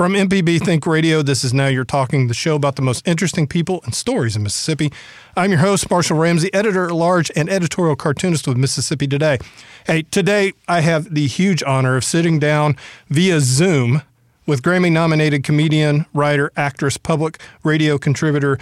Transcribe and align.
From 0.00 0.14
MPB 0.14 0.64
Think 0.64 0.86
Radio, 0.86 1.20
this 1.20 1.44
is 1.44 1.52
Now 1.52 1.66
You're 1.66 1.84
Talking, 1.84 2.28
the 2.28 2.32
show 2.32 2.56
about 2.56 2.76
the 2.76 2.80
most 2.80 3.06
interesting 3.06 3.46
people 3.46 3.82
and 3.84 3.94
stories 3.94 4.34
in 4.34 4.42
Mississippi. 4.42 4.90
I'm 5.36 5.50
your 5.50 5.60
host, 5.60 5.90
Marshall 5.90 6.16
Ramsey, 6.16 6.48
editor 6.54 6.86
at 6.86 6.92
large 6.92 7.30
and 7.36 7.50
editorial 7.50 7.96
cartoonist 7.96 8.48
with 8.48 8.56
Mississippi 8.56 9.06
Today. 9.06 9.36
Hey, 9.84 10.04
today 10.04 10.54
I 10.66 10.80
have 10.80 11.12
the 11.12 11.26
huge 11.26 11.62
honor 11.64 11.96
of 11.96 12.04
sitting 12.04 12.38
down 12.38 12.76
via 13.10 13.40
Zoom 13.40 14.00
with 14.46 14.62
Grammy 14.62 14.90
nominated 14.90 15.44
comedian, 15.44 16.06
writer, 16.14 16.50
actress, 16.56 16.96
public 16.96 17.38
radio 17.62 17.98
contributor, 17.98 18.58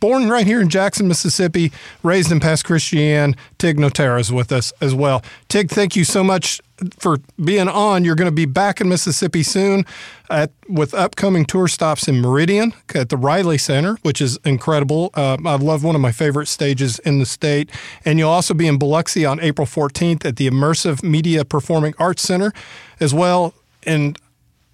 born 0.00 0.28
right 0.28 0.46
here 0.46 0.60
in 0.60 0.68
Jackson, 0.68 1.08
Mississippi, 1.08 1.72
raised 2.02 2.30
in 2.30 2.40
Pass 2.40 2.62
Christian. 2.62 3.36
Tig 3.58 3.78
Notaro 3.78 4.20
is 4.20 4.32
with 4.32 4.52
us 4.52 4.72
as 4.80 4.94
well. 4.94 5.22
Tig, 5.48 5.70
thank 5.70 5.96
you 5.96 6.04
so 6.04 6.22
much 6.22 6.60
for 6.98 7.18
being 7.42 7.68
on. 7.68 8.04
You're 8.04 8.16
going 8.16 8.30
to 8.30 8.34
be 8.34 8.44
back 8.44 8.80
in 8.80 8.88
Mississippi 8.88 9.42
soon 9.42 9.84
at, 10.28 10.50
with 10.68 10.92
upcoming 10.94 11.44
tour 11.44 11.68
stops 11.68 12.06
in 12.06 12.20
Meridian 12.20 12.74
at 12.94 13.08
the 13.08 13.16
Riley 13.16 13.58
Center, 13.58 13.96
which 14.02 14.20
is 14.20 14.38
incredible. 14.44 15.10
Uh, 15.14 15.38
I 15.44 15.56
love 15.56 15.82
one 15.84 15.94
of 15.94 16.00
my 16.00 16.12
favorite 16.12 16.48
stages 16.48 16.98
in 17.00 17.18
the 17.18 17.26
state. 17.26 17.70
And 18.04 18.18
you'll 18.18 18.30
also 18.30 18.54
be 18.54 18.66
in 18.66 18.78
Biloxi 18.78 19.24
on 19.24 19.40
April 19.40 19.66
14th 19.66 20.24
at 20.24 20.36
the 20.36 20.48
Immersive 20.48 21.02
Media 21.02 21.44
Performing 21.44 21.94
Arts 21.98 22.22
Center 22.22 22.52
as 23.00 23.14
well. 23.14 23.54
And 23.84 24.18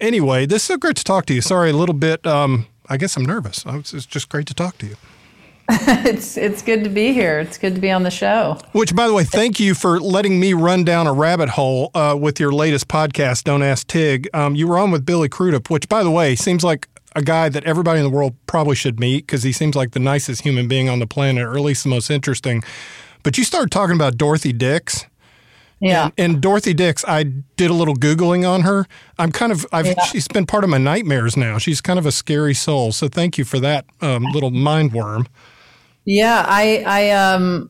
anyway, 0.01 0.45
this 0.45 0.63
is 0.63 0.67
so 0.67 0.77
great 0.77 0.97
to 0.97 1.03
talk 1.03 1.25
to 1.27 1.33
you. 1.33 1.41
Sorry, 1.41 1.69
a 1.69 1.73
little 1.73 1.95
bit. 1.95 2.25
Um, 2.27 2.67
I 2.89 2.97
guess 2.97 3.15
I'm 3.15 3.25
nervous. 3.25 3.63
It's 3.65 4.05
just 4.05 4.29
great 4.29 4.47
to 4.47 4.53
talk 4.53 4.77
to 4.79 4.87
you. 4.87 4.95
it's 5.69 6.35
it's 6.35 6.61
good 6.61 6.83
to 6.83 6.89
be 6.89 7.13
here. 7.13 7.39
It's 7.39 7.57
good 7.57 7.75
to 7.75 7.81
be 7.81 7.89
on 7.89 8.03
the 8.03 8.11
show. 8.11 8.59
Which, 8.73 8.93
by 8.93 9.07
the 9.07 9.13
way, 9.13 9.23
thank 9.23 9.61
you 9.61 9.73
for 9.73 9.97
letting 9.97 10.37
me 10.37 10.53
run 10.53 10.83
down 10.83 11.07
a 11.07 11.13
rabbit 11.13 11.49
hole 11.49 11.89
uh, 11.95 12.17
with 12.19 12.37
your 12.37 12.51
latest 12.51 12.89
podcast, 12.89 13.45
Don't 13.45 13.63
Ask 13.63 13.87
Tig. 13.87 14.27
Um, 14.33 14.55
you 14.55 14.67
were 14.67 14.77
on 14.77 14.91
with 14.91 15.05
Billy 15.05 15.29
Crudup, 15.29 15.69
which, 15.69 15.87
by 15.87 16.03
the 16.03 16.11
way, 16.11 16.35
seems 16.35 16.65
like 16.65 16.89
a 17.15 17.21
guy 17.21 17.47
that 17.47 17.63
everybody 17.63 17.99
in 17.99 18.03
the 18.03 18.09
world 18.09 18.35
probably 18.45 18.75
should 18.75 18.99
meet 18.99 19.25
because 19.25 19.43
he 19.43 19.53
seems 19.53 19.75
like 19.75 19.91
the 19.91 19.99
nicest 19.99 20.41
human 20.41 20.67
being 20.67 20.89
on 20.89 20.99
the 20.99 21.07
planet, 21.07 21.43
or 21.43 21.55
at 21.55 21.61
least 21.61 21.83
the 21.83 21.89
most 21.89 22.09
interesting. 22.09 22.61
But 23.23 23.37
you 23.37 23.45
started 23.45 23.71
talking 23.71 23.95
about 23.95 24.17
Dorothy 24.17 24.51
Dix. 24.51 25.05
Yeah. 25.83 26.05
And, 26.05 26.13
and, 26.17 26.41
Dorothy 26.41 26.73
Dix, 26.73 27.03
I 27.05 27.23
did 27.23 27.69
a 27.69 27.73
little 27.73 27.95
googling 27.95 28.47
on 28.47 28.61
her. 28.61 28.87
I'm 29.19 29.31
kind 29.31 29.51
of, 29.51 29.65
I've, 29.73 29.87
yeah. 29.87 30.01
she's 30.05 30.27
been 30.27 30.45
part 30.45 30.63
of 30.63 30.69
my 30.69 30.77
nightmares 30.77 31.35
now. 31.35 31.57
She's 31.57 31.81
kind 31.81 31.99
of 31.99 32.05
a 32.05 32.11
scary 32.11 32.53
soul. 32.53 32.93
So 32.93 33.09
thank 33.09 33.37
you 33.37 33.43
for 33.43 33.59
that 33.59 33.85
um, 34.01 34.23
little 34.23 34.51
mind 34.51 34.93
worm. 34.93 35.27
Yeah, 36.05 36.43
I 36.45 36.83
I 36.85 37.09
um 37.11 37.69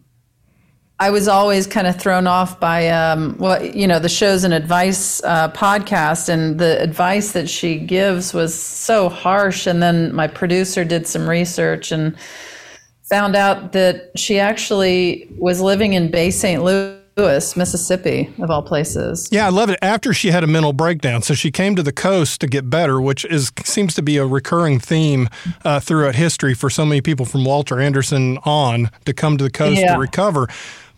I 0.99 1.11
was 1.11 1.27
always 1.27 1.67
kind 1.67 1.85
of 1.85 1.99
thrown 1.99 2.25
off 2.27 2.59
by 2.59 2.89
um 2.89 3.35
well 3.37 3.63
you 3.63 3.87
know 3.87 3.99
the 3.99 4.09
show's 4.09 4.43
and 4.43 4.53
advice 4.53 5.23
uh, 5.23 5.51
podcast 5.51 6.29
and 6.29 6.59
the 6.59 6.81
advice 6.81 7.33
that 7.33 7.49
she 7.49 7.77
gives 7.77 8.33
was 8.33 8.59
so 8.59 9.09
harsh 9.09 9.67
and 9.67 9.83
then 9.83 10.13
my 10.15 10.27
producer 10.27 10.83
did 10.83 11.05
some 11.07 11.29
research 11.29 11.91
and 11.91 12.15
found 13.03 13.35
out 13.35 13.73
that 13.73 14.17
she 14.17 14.39
actually 14.39 15.27
was 15.37 15.61
living 15.61 15.93
in 15.93 16.09
Bay 16.09 16.31
St. 16.31 16.63
Louis 16.63 17.02
Louis, 17.15 17.55
Mississippi, 17.55 18.33
of 18.39 18.49
all 18.49 18.63
places. 18.63 19.29
Yeah, 19.31 19.45
I 19.45 19.49
love 19.49 19.69
it. 19.69 19.77
After 19.81 20.13
she 20.13 20.31
had 20.31 20.43
a 20.43 20.47
mental 20.47 20.73
breakdown, 20.73 21.21
so 21.21 21.35
she 21.35 21.51
came 21.51 21.75
to 21.75 21.83
the 21.83 21.91
coast 21.91 22.41
to 22.41 22.47
get 22.47 22.69
better, 22.69 22.99
which 22.99 23.23
is 23.25 23.51
seems 23.63 23.93
to 23.95 24.01
be 24.01 24.17
a 24.17 24.25
recurring 24.25 24.79
theme 24.79 25.29
uh, 25.63 25.79
throughout 25.79 26.15
history 26.15 26.55
for 26.55 26.69
so 26.69 26.85
many 26.85 27.01
people 27.01 27.25
from 27.25 27.45
Walter 27.45 27.79
Anderson 27.79 28.39
on 28.45 28.89
to 29.05 29.13
come 29.13 29.37
to 29.37 29.43
the 29.43 29.51
coast 29.51 29.79
yeah. 29.79 29.93
to 29.93 29.99
recover. 29.99 30.47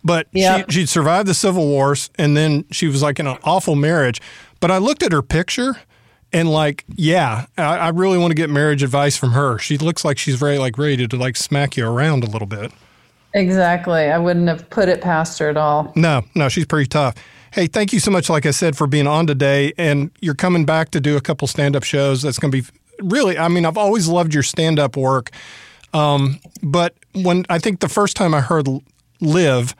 But 0.02 0.28
yeah. 0.32 0.64
she, 0.68 0.80
she'd 0.80 0.88
survived 0.88 1.28
the 1.28 1.34
Civil 1.34 1.66
Wars, 1.66 2.10
and 2.16 2.36
then 2.36 2.64
she 2.70 2.86
was 2.86 3.02
like 3.02 3.18
in 3.18 3.26
an 3.26 3.38
awful 3.44 3.76
marriage. 3.76 4.20
But 4.60 4.70
I 4.70 4.78
looked 4.78 5.02
at 5.02 5.12
her 5.12 5.22
picture, 5.22 5.76
and 6.32 6.50
like, 6.50 6.84
yeah, 6.94 7.46
I, 7.58 7.76
I 7.76 7.88
really 7.90 8.16
want 8.16 8.30
to 8.30 8.34
get 8.34 8.48
marriage 8.48 8.82
advice 8.82 9.16
from 9.16 9.32
her. 9.32 9.58
She 9.58 9.76
looks 9.76 10.04
like 10.04 10.16
she's 10.16 10.36
very 10.36 10.58
like 10.58 10.78
ready 10.78 11.06
to 11.06 11.16
like 11.16 11.36
smack 11.36 11.76
you 11.76 11.86
around 11.86 12.24
a 12.24 12.26
little 12.26 12.46
bit. 12.46 12.72
Exactly. 13.34 14.10
I 14.10 14.18
wouldn't 14.18 14.48
have 14.48 14.68
put 14.70 14.88
it 14.88 15.00
past 15.00 15.38
her 15.38 15.48
at 15.48 15.56
all. 15.56 15.92
No, 15.94 16.22
no, 16.34 16.48
she's 16.48 16.66
pretty 16.66 16.88
tough. 16.88 17.14
Hey, 17.52 17.66
thank 17.66 17.92
you 17.92 18.00
so 18.00 18.10
much, 18.10 18.28
like 18.28 18.46
I 18.46 18.50
said, 18.50 18.76
for 18.76 18.86
being 18.86 19.06
on 19.06 19.26
today. 19.26 19.72
And 19.78 20.10
you're 20.20 20.34
coming 20.34 20.64
back 20.64 20.90
to 20.90 21.00
do 21.00 21.16
a 21.16 21.20
couple 21.20 21.48
stand 21.48 21.76
up 21.76 21.84
shows. 21.84 22.22
That's 22.22 22.38
going 22.38 22.52
to 22.52 22.62
be 22.62 22.68
really, 23.00 23.38
I 23.38 23.48
mean, 23.48 23.64
I've 23.64 23.78
always 23.78 24.08
loved 24.08 24.34
your 24.34 24.42
stand 24.42 24.78
up 24.78 24.96
work. 24.96 25.30
Um, 25.92 26.40
but 26.62 26.94
when 27.14 27.46
I 27.48 27.58
think 27.58 27.80
the 27.80 27.88
first 27.88 28.16
time 28.16 28.34
I 28.34 28.40
heard 28.40 28.68
Live, 29.20 29.74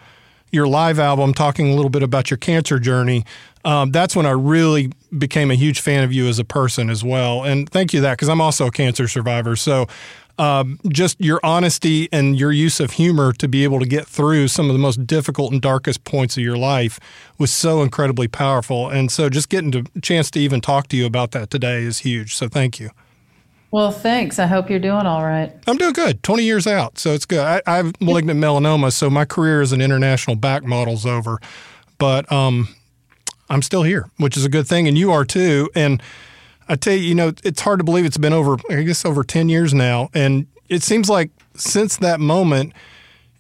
your 0.51 0.67
live 0.67 0.99
album, 0.99 1.35
talking 1.35 1.71
a 1.71 1.75
little 1.75 1.91
bit 1.91 2.03
about 2.03 2.31
your 2.31 2.39
cancer 2.39 2.79
journey, 2.79 3.25
um, 3.65 3.91
that's 3.91 4.17
when 4.17 4.27
I 4.27 4.31
really 4.31 4.93
became 5.17 5.51
a 5.51 5.55
huge 5.55 5.81
fan 5.81 6.05
of 6.05 6.13
you 6.13 6.29
as 6.29 6.39
a 6.39 6.45
person 6.45 6.89
as 6.89 7.05
well. 7.05 7.45
And 7.45 7.69
thank 7.69 7.93
you 7.93 8.01
that 8.01 8.13
because 8.13 8.29
I'm 8.29 8.41
also 8.41 8.69
a 8.69 8.71
cancer 8.71 9.09
survivor. 9.09 9.57
So 9.57 9.87
um, 10.39 10.79
just 10.89 11.21
your 11.21 11.41
honesty 11.43 12.09
and 12.13 12.39
your 12.39 12.53
use 12.53 12.81
of 12.81 12.93
humor 12.93 13.33
to 13.35 13.49
be 13.49 13.65
able 13.65 13.81
to 13.81 13.87
get 13.87 14.07
through 14.07 14.49
some 14.49 14.67
of 14.67 14.73
the 14.73 14.79
most 14.79 15.07
difficult 15.07 15.53
and 15.53 15.63
darkest 15.63 16.05
points 16.05 16.37
of 16.37 16.43
your 16.43 16.57
life 16.57 17.01
was 17.39 17.53
so 17.53 17.83
incredibly 17.83 18.29
powerful. 18.29 18.89
And 18.89 19.11
so 19.11 19.29
just 19.29 19.49
getting 19.49 19.75
a 19.75 20.01
chance 20.01 20.31
to 20.33 20.41
even 20.41 20.61
talk 20.61 20.89
to 20.89 20.97
you 20.97 21.07
about 21.07 21.31
that 21.33 21.51
today 21.51 21.83
is 21.83 22.01
huge. 22.01 22.35
So 22.35 22.49
thank 22.49 22.79
you. 22.79 22.91
Well, 23.71 23.91
thanks. 23.91 24.39
I 24.39 24.47
hope 24.47 24.71
you're 24.71 24.79
doing 24.79 25.07
all 25.07 25.25
right. 25.25 25.53
I'm 25.67 25.77
doing 25.77 25.93
good. 25.93 26.23
20 26.23 26.45
years 26.45 26.67
out, 26.67 26.99
so 26.99 27.13
it's 27.13 27.27
good. 27.27 27.41
I, 27.41 27.61
I 27.67 27.77
have 27.77 28.01
malignant 28.01 28.41
melanoma, 28.41 28.93
so 28.93 29.11
my 29.11 29.25
career 29.25 29.61
as 29.61 29.73
an 29.73 29.81
international 29.81 30.37
back 30.37 30.63
model's 30.63 31.05
over, 31.05 31.39
but 31.99 32.31
um, 32.31 32.69
I'm 33.51 33.63
still 33.63 33.83
here, 33.83 34.09
which 34.19 34.37
is 34.37 34.45
a 34.45 34.49
good 34.49 34.67
thing, 34.67 34.87
and 34.87 34.97
you 34.97 35.11
are 35.11 35.25
too. 35.25 35.69
And 35.75 36.01
I 36.69 36.77
tell 36.77 36.95
you, 36.95 37.01
you 37.01 37.15
know, 37.15 37.33
it's 37.45 37.61
hard 37.61 37.79
to 37.81 37.85
believe 37.85 38.05
it's 38.05 38.19
been 38.19 38.33
over, 38.33 38.57
I 38.71 38.83
guess, 38.83 39.05
over 39.05 39.23
10 39.23 39.49
years 39.49 39.73
now. 39.73 40.11
And 40.15 40.47
it 40.69 40.83
seems 40.83 41.09
like 41.09 41.31
since 41.55 41.97
that 41.99 42.21
moment, 42.21 42.73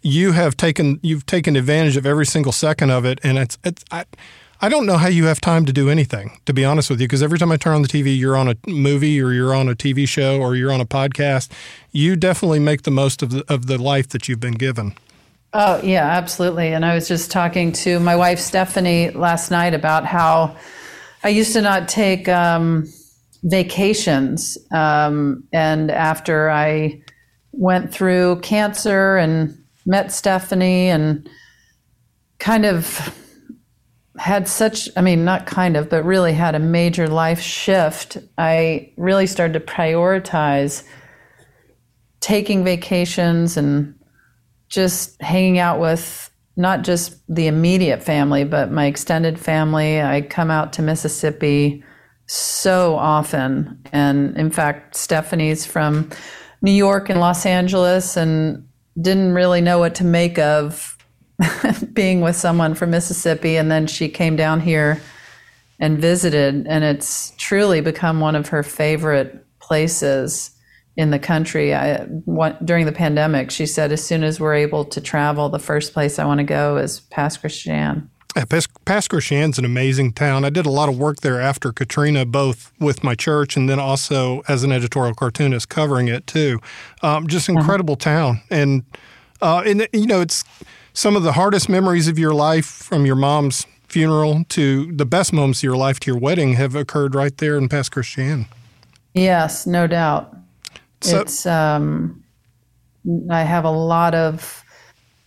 you 0.02 0.32
have 0.32 0.56
taken, 0.56 1.00
you've 1.02 1.26
taken 1.26 1.56
advantage 1.56 1.96
of 1.96 2.06
every 2.06 2.26
single 2.26 2.52
second 2.52 2.90
of 2.90 3.04
it. 3.04 3.18
And 3.24 3.38
it's, 3.38 3.58
it's, 3.64 3.84
I, 3.90 4.04
I 4.60 4.68
don't 4.68 4.86
know 4.86 4.96
how 4.96 5.08
you 5.08 5.26
have 5.26 5.40
time 5.40 5.66
to 5.66 5.72
do 5.72 5.90
anything, 5.90 6.38
to 6.46 6.54
be 6.54 6.64
honest 6.64 6.88
with 6.88 7.00
you, 7.00 7.06
because 7.06 7.22
every 7.22 7.38
time 7.38 7.52
I 7.52 7.56
turn 7.56 7.74
on 7.74 7.82
the 7.82 7.88
TV, 7.88 8.16
you're 8.16 8.36
on 8.36 8.48
a 8.48 8.56
movie 8.66 9.20
or 9.20 9.32
you're 9.32 9.54
on 9.54 9.68
a 9.68 9.74
TV 9.74 10.08
show 10.08 10.40
or 10.40 10.54
you're 10.54 10.72
on 10.72 10.80
a 10.80 10.86
podcast. 10.86 11.50
You 11.92 12.16
definitely 12.16 12.60
make 12.60 12.82
the 12.82 12.90
most 12.90 13.22
of 13.22 13.30
the, 13.30 13.44
of 13.52 13.66
the 13.66 13.76
life 13.76 14.08
that 14.10 14.28
you've 14.28 14.40
been 14.40 14.54
given. 14.54 14.94
Oh, 15.52 15.80
yeah, 15.82 16.06
absolutely. 16.06 16.68
And 16.68 16.84
I 16.84 16.94
was 16.94 17.08
just 17.08 17.30
talking 17.30 17.72
to 17.72 17.98
my 17.98 18.14
wife, 18.14 18.38
Stephanie, 18.38 19.10
last 19.10 19.50
night 19.50 19.74
about 19.74 20.04
how 20.04 20.56
I 21.24 21.28
used 21.28 21.52
to 21.54 21.62
not 21.62 21.88
take, 21.88 22.28
um, 22.28 22.88
vacations. 23.42 24.58
Um, 24.72 25.44
and 25.52 25.90
after 25.90 26.50
I 26.50 27.02
went 27.52 27.92
through 27.92 28.40
cancer 28.40 29.16
and 29.16 29.56
met 29.86 30.12
Stephanie 30.12 30.88
and 30.88 31.28
kind 32.38 32.66
of 32.66 33.14
had 34.18 34.48
such, 34.48 34.88
I 34.96 35.00
mean, 35.00 35.24
not 35.24 35.46
kind 35.46 35.76
of, 35.76 35.88
but 35.88 36.04
really 36.04 36.32
had 36.32 36.54
a 36.54 36.58
major 36.58 37.06
life 37.06 37.40
shift, 37.40 38.18
I 38.38 38.92
really 38.96 39.26
started 39.26 39.52
to 39.54 39.60
prioritize 39.60 40.82
taking 42.20 42.64
vacations 42.64 43.56
and 43.56 43.94
just 44.68 45.20
hanging 45.22 45.58
out 45.58 45.78
with 45.78 46.30
not 46.56 46.82
just 46.82 47.18
the 47.28 47.46
immediate 47.46 48.02
family, 48.02 48.44
but 48.44 48.72
my 48.72 48.86
extended 48.86 49.38
family. 49.38 50.00
I 50.00 50.22
come 50.22 50.50
out 50.50 50.72
to 50.74 50.82
Mississippi 50.82 51.84
so 52.26 52.96
often. 52.96 53.80
And 53.92 54.36
in 54.36 54.50
fact, 54.50 54.96
Stephanie's 54.96 55.64
from 55.64 56.10
New 56.62 56.72
York 56.72 57.08
and 57.08 57.20
Los 57.20 57.46
Angeles 57.46 58.16
and 58.16 58.66
didn't 59.00 59.32
really 59.32 59.60
know 59.60 59.78
what 59.78 59.94
to 59.96 60.04
make 60.04 60.38
of 60.38 60.96
being 61.92 62.20
with 62.20 62.36
someone 62.36 62.74
from 62.74 62.90
Mississippi. 62.90 63.56
And 63.56 63.70
then 63.70 63.86
she 63.86 64.08
came 64.08 64.36
down 64.36 64.60
here 64.60 65.00
and 65.78 65.98
visited, 65.98 66.66
and 66.66 66.84
it's 66.84 67.34
truly 67.36 67.80
become 67.82 68.20
one 68.20 68.34
of 68.34 68.48
her 68.48 68.62
favorite 68.62 69.44
places 69.60 70.50
in 70.96 71.10
the 71.10 71.18
country. 71.18 71.74
I, 71.74 72.06
during 72.64 72.86
the 72.86 72.92
pandemic, 72.92 73.50
she 73.50 73.66
said, 73.66 73.92
as 73.92 74.02
soon 74.02 74.24
as 74.24 74.40
we're 74.40 74.54
able 74.54 74.86
to 74.86 75.00
travel, 75.00 75.50
the 75.50 75.58
first 75.58 75.92
place 75.92 76.18
I 76.18 76.24
want 76.24 76.38
to 76.38 76.44
go 76.44 76.78
is 76.78 77.00
Pass 77.00 77.36
Christian. 77.36 78.10
Yeah, 78.36 78.44
Christian's 79.08 79.58
an 79.58 79.64
amazing 79.64 80.12
town. 80.12 80.44
I 80.44 80.50
did 80.50 80.66
a 80.66 80.70
lot 80.70 80.90
of 80.90 80.98
work 80.98 81.20
there 81.20 81.40
after 81.40 81.72
Katrina, 81.72 82.26
both 82.26 82.70
with 82.78 83.02
my 83.02 83.14
church 83.14 83.56
and 83.56 83.68
then 83.68 83.78
also 83.78 84.42
as 84.46 84.62
an 84.62 84.72
editorial 84.72 85.14
cartoonist 85.14 85.70
covering 85.70 86.08
it 86.08 86.26
too. 86.26 86.60
Um, 87.02 87.26
just 87.28 87.48
uh-huh. 87.48 87.58
incredible 87.58 87.94
uh-huh. 87.94 88.10
town, 88.10 88.40
and 88.50 88.84
uh, 89.40 89.62
and 89.64 89.88
you 89.92 90.06
know 90.06 90.20
it's 90.20 90.44
some 90.92 91.16
of 91.16 91.22
the 91.22 91.32
hardest 91.32 91.70
memories 91.70 92.08
of 92.08 92.18
your 92.18 92.34
life 92.34 92.66
from 92.66 93.06
your 93.06 93.16
mom's 93.16 93.66
funeral 93.88 94.44
to 94.50 94.92
the 94.92 95.06
best 95.06 95.32
moments 95.32 95.60
of 95.60 95.62
your 95.62 95.76
life 95.76 95.98
to 96.00 96.10
your 96.10 96.20
wedding 96.20 96.54
have 96.54 96.74
occurred 96.74 97.14
right 97.14 97.38
there 97.38 97.56
in 97.56 97.68
Pass 97.68 97.88
Christian. 97.88 98.46
Yes, 99.14 99.66
no 99.66 99.86
doubt. 99.86 100.36
So, 101.00 101.20
it's 101.20 101.46
um, 101.46 102.22
I 103.30 103.44
have 103.44 103.64
a 103.64 103.70
lot 103.70 104.14
of 104.14 104.62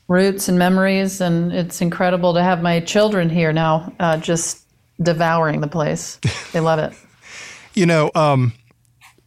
roots 0.09 0.49
and 0.49 0.59
memories, 0.59 1.21
and 1.21 1.53
it's 1.53 1.81
incredible 1.81 2.33
to 2.33 2.43
have 2.43 2.61
my 2.61 2.81
children 2.81 3.29
here 3.29 3.53
now, 3.53 3.93
uh, 3.99 4.17
just 4.17 4.65
devouring 5.01 5.61
the 5.61 5.67
place. 5.67 6.19
They 6.51 6.59
love 6.59 6.79
it. 6.79 6.93
you 7.75 7.85
know, 7.85 8.09
um, 8.15 8.53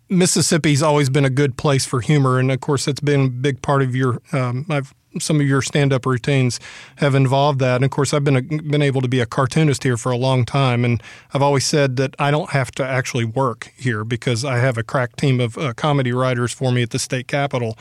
Mississippi's 0.08 0.82
always 0.82 1.08
been 1.08 1.24
a 1.24 1.30
good 1.30 1.56
place 1.56 1.86
for 1.86 2.00
humor, 2.00 2.38
and 2.40 2.50
of 2.50 2.60
course, 2.60 2.84
that's 2.84 3.00
been 3.00 3.26
a 3.26 3.30
big 3.30 3.62
part 3.62 3.80
of 3.80 3.94
your. 3.94 4.20
Um, 4.32 4.66
I've 4.68 4.92
some 5.20 5.40
of 5.40 5.46
your 5.46 5.60
stand-up 5.60 6.06
routines 6.06 6.58
have 6.96 7.14
involved 7.14 7.58
that. 7.58 7.76
And 7.76 7.84
of 7.84 7.90
course, 7.90 8.14
I've 8.14 8.24
been 8.24 8.36
a, 8.36 8.42
been 8.42 8.82
able 8.82 9.02
to 9.02 9.08
be 9.08 9.20
a 9.20 9.26
cartoonist 9.26 9.82
here 9.82 9.96
for 9.96 10.10
a 10.10 10.16
long 10.16 10.44
time, 10.44 10.84
and 10.84 11.02
I've 11.34 11.42
always 11.42 11.66
said 11.66 11.96
that 11.96 12.14
I 12.18 12.30
don't 12.30 12.50
have 12.50 12.70
to 12.72 12.84
actually 12.84 13.24
work 13.24 13.72
here 13.76 14.04
because 14.04 14.44
I 14.44 14.58
have 14.58 14.78
a 14.78 14.82
crack 14.82 15.16
team 15.16 15.40
of 15.40 15.58
uh, 15.58 15.74
comedy 15.74 16.12
writers 16.12 16.52
for 16.52 16.72
me 16.72 16.82
at 16.82 16.90
the 16.90 16.98
state 16.98 17.28
capitol. 17.28 17.76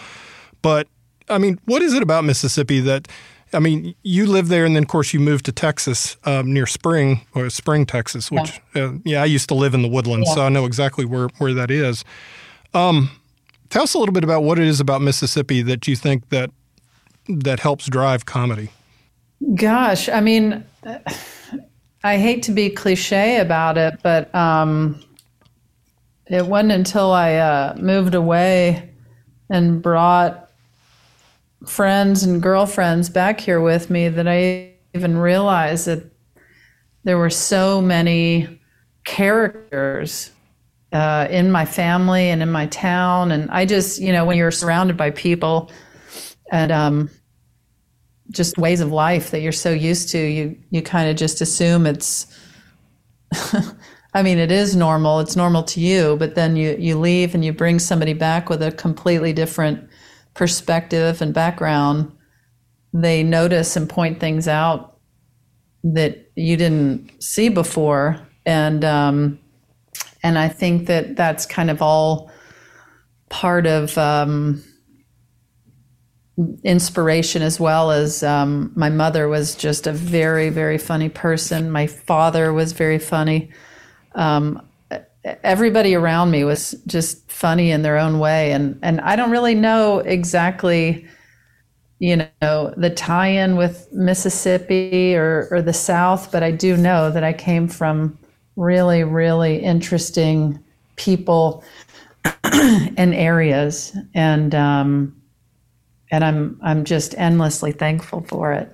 But 0.61 0.87
I 1.29 1.37
mean, 1.37 1.59
what 1.65 1.81
is 1.81 1.93
it 1.93 2.03
about 2.03 2.23
Mississippi 2.23 2.79
that 2.81 3.07
I 3.53 3.59
mean, 3.59 3.95
you 4.03 4.27
live 4.27 4.47
there, 4.47 4.65
and 4.65 4.75
then 4.75 4.83
of 4.83 4.89
course 4.89 5.13
you 5.13 5.19
moved 5.19 5.45
to 5.45 5.51
Texas 5.51 6.17
um, 6.23 6.53
near 6.53 6.65
Spring 6.65 7.21
or 7.35 7.49
Spring, 7.49 7.85
Texas. 7.85 8.31
Which, 8.31 8.61
yeah. 8.73 8.83
Uh, 8.83 8.91
yeah. 9.03 9.21
I 9.21 9.25
used 9.25 9.49
to 9.49 9.55
live 9.55 9.73
in 9.73 9.81
the 9.81 9.87
Woodlands, 9.87 10.29
yeah. 10.29 10.35
so 10.35 10.45
I 10.45 10.49
know 10.49 10.65
exactly 10.65 11.05
where 11.05 11.27
where 11.37 11.53
that 11.53 11.69
is. 11.69 12.03
Um, 12.73 13.11
tell 13.69 13.83
us 13.83 13.93
a 13.93 13.99
little 13.99 14.13
bit 14.13 14.23
about 14.23 14.43
what 14.43 14.57
it 14.57 14.67
is 14.67 14.79
about 14.79 15.01
Mississippi 15.01 15.61
that 15.63 15.87
you 15.87 15.95
think 15.95 16.29
that 16.29 16.49
that 17.27 17.59
helps 17.59 17.87
drive 17.87 18.25
comedy. 18.25 18.69
Gosh, 19.55 20.07
I 20.07 20.21
mean, 20.21 20.63
I 22.03 22.17
hate 22.17 22.43
to 22.43 22.51
be 22.51 22.69
cliche 22.69 23.39
about 23.39 23.77
it, 23.77 23.99
but 24.01 24.33
um, 24.33 25.01
it 26.27 26.45
wasn't 26.45 26.71
until 26.71 27.11
I 27.11 27.35
uh, 27.35 27.75
moved 27.77 28.15
away 28.15 28.89
and 29.49 29.81
brought 29.81 30.50
friends 31.65 32.23
and 32.23 32.41
girlfriends 32.41 33.09
back 33.09 33.39
here 33.39 33.61
with 33.61 33.89
me 33.89 34.09
that 34.09 34.27
I 34.27 34.73
even 34.93 35.17
realized 35.17 35.85
that 35.87 36.03
there 37.03 37.17
were 37.17 37.29
so 37.29 37.81
many 37.81 38.59
characters 39.03 40.31
uh, 40.91 41.27
in 41.29 41.51
my 41.51 41.65
family 41.65 42.29
and 42.29 42.41
in 42.41 42.51
my 42.51 42.67
town. 42.67 43.31
And 43.31 43.49
I 43.51 43.65
just, 43.65 44.01
you 44.01 44.11
know, 44.11 44.25
when 44.25 44.37
you're 44.37 44.51
surrounded 44.51 44.97
by 44.97 45.11
people 45.11 45.71
and 46.51 46.71
um, 46.71 47.09
just 48.29 48.57
ways 48.57 48.81
of 48.81 48.91
life 48.91 49.31
that 49.31 49.41
you're 49.41 49.51
so 49.51 49.71
used 49.71 50.09
to, 50.09 50.19
you 50.19 50.57
you 50.69 50.81
kind 50.81 51.09
of 51.09 51.15
just 51.15 51.41
assume 51.41 51.85
it's. 51.85 52.27
I 54.13 54.23
mean, 54.23 54.39
it 54.39 54.51
is 54.51 54.75
normal. 54.75 55.21
It's 55.21 55.37
normal 55.37 55.63
to 55.63 55.79
you, 55.79 56.17
but 56.17 56.35
then 56.35 56.57
you 56.57 56.75
you 56.77 56.99
leave 56.99 57.33
and 57.33 57.45
you 57.45 57.53
bring 57.53 57.79
somebody 57.79 58.13
back 58.13 58.49
with 58.49 58.61
a 58.61 58.71
completely 58.71 59.31
different 59.31 59.89
perspective 60.33 61.21
and 61.21 61.33
background, 61.33 62.11
they 62.93 63.23
notice 63.23 63.75
and 63.75 63.89
point 63.89 64.19
things 64.19 64.47
out 64.47 64.97
that 65.83 66.29
you 66.35 66.57
didn't 66.57 67.11
see 67.21 67.49
before, 67.49 68.19
and 68.45 68.83
um, 68.85 69.39
and 70.23 70.37
I 70.37 70.47
think 70.47 70.87
that 70.87 71.15
that's 71.15 71.45
kind 71.45 71.69
of 71.69 71.81
all 71.81 72.31
part 73.29 73.65
of 73.65 73.97
um, 73.97 74.63
inspiration 76.63 77.41
as 77.41 77.59
well 77.59 77.91
as 77.91 78.23
um, 78.23 78.71
my 78.75 78.89
mother 78.89 79.27
was 79.27 79.55
just 79.55 79.87
a 79.87 79.91
very 79.91 80.49
very 80.49 80.77
funny 80.77 81.09
person. 81.09 81.71
My 81.71 81.87
father 81.87 82.53
was 82.53 82.73
very 82.73 82.99
funny. 82.99 83.49
Um, 84.13 84.67
everybody 85.23 85.95
around 85.95 86.31
me 86.31 86.43
was 86.43 86.71
just 86.87 87.29
funny 87.29 87.71
in 87.71 87.81
their 87.81 87.97
own 87.97 88.19
way. 88.19 88.51
And 88.51 88.77
and 88.81 89.01
I 89.01 89.15
don't 89.15 89.31
really 89.31 89.55
know 89.55 89.99
exactly 89.99 91.07
you 91.99 92.17
know 92.41 92.73
the 92.77 92.89
tie-in 92.89 93.55
with 93.55 93.87
Mississippi 93.91 95.15
or 95.15 95.47
or 95.51 95.61
the 95.61 95.73
South 95.73 96.31
but 96.31 96.41
I 96.41 96.49
do 96.49 96.75
know 96.75 97.11
that 97.11 97.23
I 97.23 97.33
came 97.33 97.67
from 97.67 98.17
really 98.55 99.03
really 99.03 99.57
interesting 99.57 100.59
people 100.95 101.63
and 102.43 103.13
areas. 103.13 103.95
And 104.13 104.55
um 104.55 105.15
and 106.09 106.23
I'm 106.23 106.59
I'm 106.63 106.83
just 106.83 107.15
endlessly 107.17 107.71
thankful 107.71 108.21
for 108.27 108.51
it. 108.53 108.71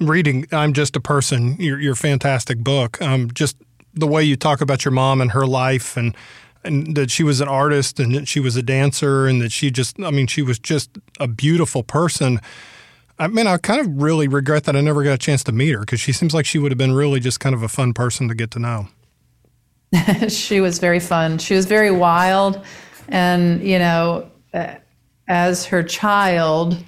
Reading 0.00 0.46
I'm 0.50 0.72
just 0.72 0.96
a 0.96 1.00
person. 1.00 1.56
Your 1.58 1.78
your 1.78 1.94
fantastic 1.94 2.58
book. 2.58 3.00
Um 3.02 3.30
just 3.32 3.56
the 3.94 4.06
way 4.06 4.22
you 4.22 4.36
talk 4.36 4.60
about 4.60 4.84
your 4.84 4.92
mom 4.92 5.20
and 5.20 5.32
her 5.32 5.46
life 5.46 5.96
and 5.96 6.16
and 6.64 6.94
that 6.94 7.10
she 7.10 7.24
was 7.24 7.40
an 7.40 7.48
artist 7.48 7.98
and 7.98 8.14
that 8.14 8.28
she 8.28 8.38
was 8.38 8.54
a 8.54 8.62
dancer 8.62 9.26
and 9.26 9.42
that 9.42 9.50
she 9.50 9.70
just 9.70 9.98
I 10.00 10.10
mean 10.10 10.26
she 10.26 10.42
was 10.42 10.58
just 10.58 10.90
a 11.18 11.26
beautiful 11.26 11.82
person. 11.82 12.40
I 13.18 13.28
mean 13.28 13.46
I 13.46 13.56
kind 13.58 13.80
of 13.80 14.02
really 14.02 14.28
regret 14.28 14.64
that 14.64 14.76
I 14.76 14.80
never 14.80 15.02
got 15.02 15.12
a 15.12 15.18
chance 15.18 15.44
to 15.44 15.52
meet 15.52 15.72
her 15.72 15.80
because 15.80 16.00
she 16.00 16.12
seems 16.12 16.34
like 16.34 16.46
she 16.46 16.58
would 16.58 16.70
have 16.70 16.78
been 16.78 16.92
really 16.92 17.20
just 17.20 17.40
kind 17.40 17.54
of 17.54 17.62
a 17.62 17.68
fun 17.68 17.92
person 17.92 18.28
to 18.28 18.34
get 18.34 18.50
to 18.52 18.58
know. 18.58 18.88
she 20.28 20.60
was 20.60 20.78
very 20.78 21.00
fun. 21.00 21.38
She 21.38 21.54
was 21.54 21.66
very 21.66 21.90
wild 21.90 22.64
and 23.08 23.62
you 23.62 23.78
know 23.78 24.30
as 25.28 25.66
her 25.66 25.82
child 25.82 26.82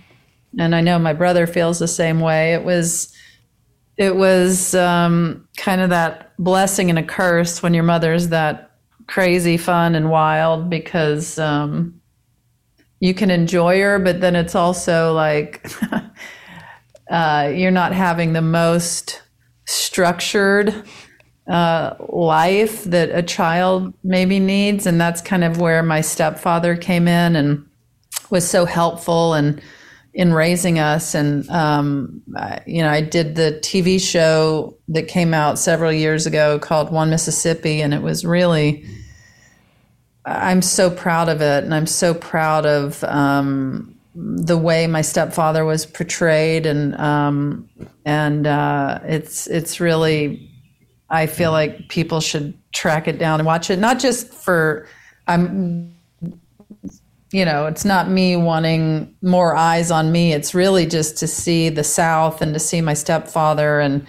and 0.59 0.75
I 0.75 0.81
know 0.81 0.99
my 0.99 1.12
brother 1.12 1.47
feels 1.47 1.79
the 1.79 1.89
same 1.89 2.21
way. 2.21 2.55
It 2.55 2.65
was 2.65 3.14
it 3.96 4.17
was 4.17 4.75
um, 4.75 5.46
kind 5.56 5.81
of 5.81 5.91
that 5.91 6.32
blessing 6.38 6.91
and 6.91 6.99
a 6.99 7.02
curse 7.02 7.62
when 7.62 7.75
your 7.75 7.85
mother's 7.85 8.29
that 8.29 8.73
crazy, 9.06 9.56
fun, 9.56 9.94
and 9.94 10.11
wild 10.11 10.69
because 10.69 11.38
um, 11.38 12.00
you 13.00 13.14
can 13.14 13.31
enjoy 13.31 13.81
her, 13.81 13.99
but 13.99 14.20
then 14.20 14.35
it's 14.35 14.55
also 14.55 15.12
like 15.12 15.67
uh, 17.11 17.52
you're 17.55 17.70
not 17.70 17.93
having 17.93 18.32
the 18.32 18.43
most 18.43 19.23
structured 19.67 20.85
uh, 21.46 21.94
life 22.08 22.85
that 22.85 23.11
a 23.11 23.23
child 23.23 23.93
maybe 24.02 24.41
needs. 24.41 24.87
And 24.87 25.00
that's 25.00 25.20
kind 25.20 25.44
of 25.44 25.61
where 25.61 25.82
my 25.82 26.00
stepfather 26.00 26.76
came 26.76 27.06
in 27.06 27.37
and 27.37 27.64
was 28.31 28.49
so 28.49 28.64
helpful 28.64 29.35
and 29.35 29.61
in 30.15 30.33
raising 30.33 30.79
us. 30.79 31.15
And, 31.15 31.49
um, 31.51 32.23
you 32.67 32.81
know, 32.83 32.89
I 32.89 33.01
did 33.01 33.35
the 33.35 33.59
TV 33.63 34.01
show 34.01 34.77
that 34.89 35.09
came 35.09 35.35
out 35.35 35.59
several 35.59 35.93
years 35.93 36.25
ago 36.25 36.59
called 36.61 36.93
One 36.93 37.11
Mississippi, 37.11 37.83
and 37.83 37.93
it 37.93 38.01
was 38.01 38.25
really, 38.25 38.87
I'm 40.25 40.63
so 40.63 40.89
proud 40.89 41.29
of 41.29 41.41
it. 41.41 41.65
And 41.65 41.75
I'm 41.75 41.89
so 41.89 42.15
proud 42.15 42.65
of 42.65 43.03
um, 43.05 43.93
the 44.15 44.57
way 44.57 44.87
my 44.87 45.03
stepfather 45.03 45.65
was 45.65 45.85
portrayed. 45.85 46.65
And, 46.65 46.95
um, 47.01 47.69
and 48.05 48.47
uh, 48.47 49.01
it's, 49.03 49.49
it's 49.49 49.81
really, 49.81 50.49
I 51.11 51.27
feel 51.27 51.51
like 51.51 51.89
people 51.89 52.21
should 52.21 52.57
track 52.73 53.09
it 53.09 53.19
down 53.19 53.41
and 53.41 53.47
watch 53.47 53.69
it, 53.69 53.81
not 53.81 53.99
just 53.99 54.33
for, 54.33 54.87
I'm 55.27 55.93
you 57.34 57.44
know, 57.44 57.67
it's 57.67 57.84
not 57.84 58.08
me 58.08 58.36
wanting 58.36 59.12
more 59.20 59.56
eyes 59.56 59.91
on 59.91 60.12
me. 60.12 60.32
It's 60.32 60.55
really 60.55 60.86
just 60.86 61.19
to 61.19 61.26
see 61.26 61.69
the 61.69 61.82
South 61.82 62.41
and 62.41 62.55
to 62.55 62.60
see 62.60 62.81
my 62.81 62.94
stepfather. 62.94 63.81
And 63.81 64.06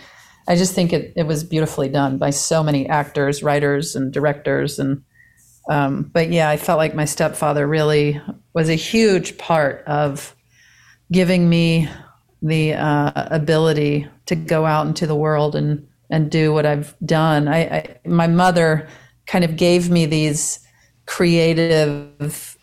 I 0.48 0.56
just 0.56 0.76
think 0.76 0.94
it, 0.94 1.12
it 1.16 1.24
was 1.24 1.44
beautifully 1.44 1.90
done 1.90 2.20
by 2.20 2.30
so 2.30 2.62
many 2.62 2.88
actors, 2.88 3.42
writers, 3.42 3.96
and 3.96 4.14
directors. 4.14 4.78
And, 4.78 5.02
um, 5.72 6.04
but 6.14 6.30
yeah, 6.30 6.50
I 6.50 6.58
felt 6.58 6.78
like 6.78 6.94
my 6.94 7.06
stepfather 7.06 7.66
really 7.66 8.22
was 8.54 8.70
a 8.70 8.76
huge 8.76 9.40
part 9.40 9.84
of 9.88 10.36
giving 11.12 11.50
me 11.50 11.90
the 12.44 12.74
uh, 12.74 13.12
ability 13.16 14.08
to 14.28 14.36
go 14.36 14.68
out 14.68 14.86
into 14.86 15.08
the 15.08 15.16
world 15.16 15.56
and, 15.56 15.88
and 16.12 16.30
do 16.30 16.54
what 16.54 16.68
I've 16.68 16.96
done. 17.04 17.48
I, 17.48 17.60
I 17.64 17.98
my 18.06 18.28
mother 18.28 18.88
kind 19.26 19.44
of 19.44 19.58
gave 19.58 19.90
me 19.90 20.06
these 20.06 20.60
creative 21.08 22.55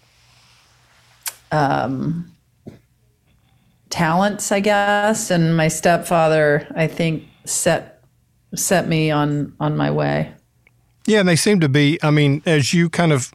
um, 1.53 2.33
talents, 3.91 4.51
I 4.51 4.61
guess. 4.61 5.31
And 5.31 5.57
my 5.57 5.69
stepfather, 5.69 6.67
I 6.75 6.89
think, 6.89 7.25
set 7.45 8.03
set 8.55 8.89
me 8.89 9.11
on 9.11 9.55
on 9.61 9.77
my 9.77 9.91
way. 9.91 10.33
Yeah, 11.07 11.21
and 11.21 11.29
they 11.29 11.37
seem 11.37 11.61
to 11.61 11.69
be. 11.69 11.99
I 12.03 12.11
mean, 12.11 12.43
as 12.47 12.75
you 12.75 12.89
kind 12.89 13.13
of 13.13 13.33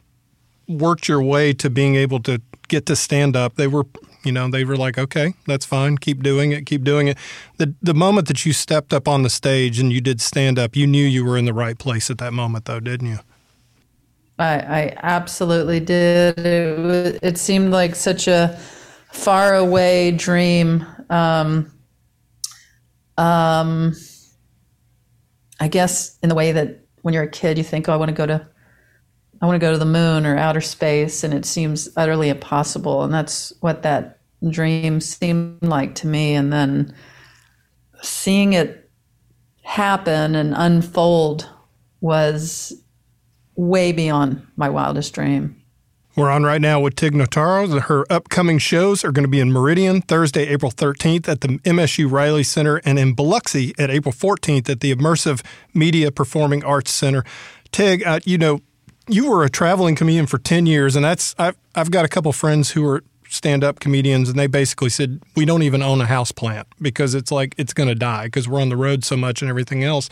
worked 0.68 1.08
your 1.08 1.22
way 1.22 1.52
to 1.54 1.70
being 1.70 1.96
able 1.96 2.20
to 2.20 2.40
get 2.68 2.86
to 2.86 2.96
stand 2.96 3.36
up, 3.36 3.54
they 3.56 3.66
were, 3.66 3.86
you 4.24 4.32
know, 4.32 4.50
they 4.50 4.64
were 4.64 4.76
like, 4.76 4.98
okay, 4.98 5.34
that's 5.46 5.64
fine, 5.64 5.96
keep 5.96 6.22
doing 6.22 6.52
it, 6.52 6.66
keep 6.66 6.84
doing 6.84 7.08
it. 7.08 7.18
The 7.58 7.74
the 7.82 7.94
moment 7.94 8.28
that 8.28 8.44
you 8.46 8.52
stepped 8.52 8.92
up 8.92 9.08
on 9.08 9.22
the 9.22 9.30
stage 9.30 9.78
and 9.78 9.92
you 9.92 10.00
did 10.00 10.20
stand 10.20 10.58
up, 10.58 10.76
you 10.76 10.86
knew 10.86 11.04
you 11.04 11.24
were 11.24 11.36
in 11.36 11.44
the 11.44 11.54
right 11.54 11.78
place 11.78 12.10
at 12.10 12.18
that 12.18 12.32
moment, 12.32 12.64
though, 12.66 12.80
didn't 12.80 13.08
you? 13.08 13.18
I, 14.38 14.54
I 14.58 14.96
absolutely 15.02 15.80
did. 15.80 16.38
It, 16.38 17.18
it 17.22 17.38
seemed 17.38 17.70
like 17.72 17.94
such 17.94 18.28
a 18.28 18.56
far 19.10 19.56
away 19.56 20.12
dream. 20.12 20.86
Um, 21.10 21.72
um, 23.16 23.94
I 25.60 25.68
guess 25.68 26.18
in 26.22 26.28
the 26.28 26.34
way 26.34 26.52
that 26.52 26.84
when 27.02 27.14
you're 27.14 27.24
a 27.24 27.30
kid, 27.30 27.58
you 27.58 27.64
think, 27.64 27.88
"Oh, 27.88 27.92
I 27.92 27.96
want 27.96 28.10
to 28.10 28.14
go 28.14 28.26
to, 28.26 28.46
I 29.42 29.46
want 29.46 29.56
to 29.56 29.66
go 29.66 29.72
to 29.72 29.78
the 29.78 29.84
moon 29.84 30.24
or 30.24 30.36
outer 30.36 30.60
space," 30.60 31.24
and 31.24 31.34
it 31.34 31.44
seems 31.44 31.88
utterly 31.96 32.28
impossible. 32.28 33.02
And 33.02 33.12
that's 33.12 33.52
what 33.60 33.82
that 33.82 34.20
dream 34.48 35.00
seemed 35.00 35.62
like 35.62 35.96
to 35.96 36.06
me. 36.06 36.34
And 36.34 36.52
then 36.52 36.94
seeing 38.02 38.52
it 38.52 38.88
happen 39.62 40.36
and 40.36 40.54
unfold 40.56 41.48
was 42.00 42.72
way 43.58 43.92
beyond 43.92 44.46
my 44.56 44.68
wildest 44.68 45.12
dream. 45.12 45.60
We're 46.16 46.30
on 46.30 46.44
right 46.44 46.60
now 46.60 46.80
with 46.80 46.96
Tig 46.96 47.12
Notaro. 47.12 47.80
Her 47.82 48.04
upcoming 48.10 48.58
shows 48.58 49.04
are 49.04 49.12
going 49.12 49.24
to 49.24 49.28
be 49.28 49.40
in 49.40 49.52
Meridian 49.52 50.00
Thursday, 50.00 50.48
April 50.48 50.72
13th 50.72 51.28
at 51.28 51.42
the 51.42 51.58
MSU 51.58 52.10
Riley 52.10 52.42
Center 52.42 52.80
and 52.84 52.98
in 52.98 53.14
Biloxi 53.14 53.74
at 53.78 53.90
April 53.90 54.12
14th 54.12 54.68
at 54.68 54.80
the 54.80 54.94
Immersive 54.94 55.44
Media 55.74 56.10
Performing 56.10 56.64
Arts 56.64 56.90
Center. 56.90 57.24
Tig, 57.70 58.04
uh, 58.04 58.20
you 58.24 58.38
know, 58.38 58.60
you 59.08 59.30
were 59.30 59.44
a 59.44 59.50
traveling 59.50 59.94
comedian 59.94 60.26
for 60.26 60.38
10 60.38 60.66
years, 60.66 60.96
and 60.96 61.04
that's 61.04 61.34
I've, 61.38 61.56
I've 61.74 61.90
got 61.90 62.04
a 62.04 62.08
couple 62.08 62.32
friends 62.32 62.70
who 62.70 62.84
are 62.86 63.04
stand 63.28 63.62
up 63.62 63.78
comedians, 63.80 64.28
and 64.28 64.38
they 64.38 64.46
basically 64.46 64.90
said, 64.90 65.20
We 65.36 65.44
don't 65.44 65.62
even 65.62 65.82
own 65.82 66.00
a 66.00 66.06
house 66.06 66.32
plant 66.32 66.66
because 66.80 67.14
it's 67.14 67.30
like 67.30 67.54
it's 67.58 67.72
going 67.72 67.88
to 67.88 67.94
die 67.94 68.24
because 68.24 68.48
we're 68.48 68.60
on 68.60 68.70
the 68.70 68.76
road 68.76 69.04
so 69.04 69.16
much 69.16 69.42
and 69.42 69.48
everything 69.48 69.84
else. 69.84 70.08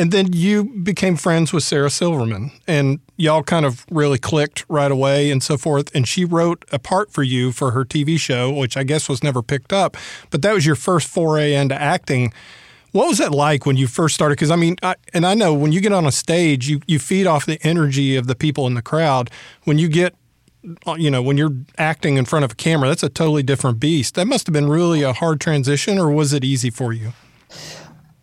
And 0.00 0.12
then 0.12 0.32
you 0.32 0.64
became 0.64 1.14
friends 1.14 1.52
with 1.52 1.62
Sarah 1.62 1.90
Silverman, 1.90 2.52
and 2.66 3.00
y'all 3.18 3.42
kind 3.42 3.66
of 3.66 3.84
really 3.90 4.16
clicked 4.16 4.64
right 4.66 4.90
away 4.90 5.30
and 5.30 5.42
so 5.42 5.58
forth. 5.58 5.94
And 5.94 6.08
she 6.08 6.24
wrote 6.24 6.64
a 6.72 6.78
part 6.78 7.12
for 7.12 7.22
you 7.22 7.52
for 7.52 7.72
her 7.72 7.84
TV 7.84 8.18
show, 8.18 8.50
which 8.50 8.78
I 8.78 8.82
guess 8.82 9.10
was 9.10 9.22
never 9.22 9.42
picked 9.42 9.74
up, 9.74 9.98
but 10.30 10.40
that 10.40 10.54
was 10.54 10.64
your 10.64 10.74
first 10.74 11.06
foray 11.06 11.52
into 11.52 11.74
acting. 11.74 12.32
What 12.92 13.08
was 13.08 13.18
that 13.18 13.32
like 13.32 13.66
when 13.66 13.76
you 13.76 13.86
first 13.86 14.14
started? 14.14 14.36
Because 14.36 14.50
I 14.50 14.56
mean, 14.56 14.76
I, 14.82 14.94
and 15.12 15.26
I 15.26 15.34
know 15.34 15.52
when 15.52 15.70
you 15.70 15.82
get 15.82 15.92
on 15.92 16.06
a 16.06 16.12
stage, 16.12 16.66
you, 16.66 16.80
you 16.86 16.98
feed 16.98 17.26
off 17.26 17.44
the 17.44 17.58
energy 17.62 18.16
of 18.16 18.26
the 18.26 18.34
people 18.34 18.66
in 18.66 18.72
the 18.72 18.80
crowd. 18.80 19.30
When 19.64 19.76
you 19.76 19.88
get, 19.88 20.14
uh, 20.86 20.94
you 20.94 21.10
know, 21.10 21.20
when 21.20 21.36
you're 21.36 21.54
acting 21.76 22.16
in 22.16 22.24
front 22.24 22.46
of 22.46 22.52
a 22.52 22.54
camera, 22.54 22.88
that's 22.88 23.02
a 23.02 23.10
totally 23.10 23.42
different 23.42 23.78
beast. 23.78 24.14
That 24.14 24.28
must 24.28 24.46
have 24.46 24.54
been 24.54 24.70
really 24.70 25.02
a 25.02 25.12
hard 25.12 25.42
transition, 25.42 25.98
or 25.98 26.10
was 26.10 26.32
it 26.32 26.42
easy 26.42 26.70
for 26.70 26.94
you? 26.94 27.12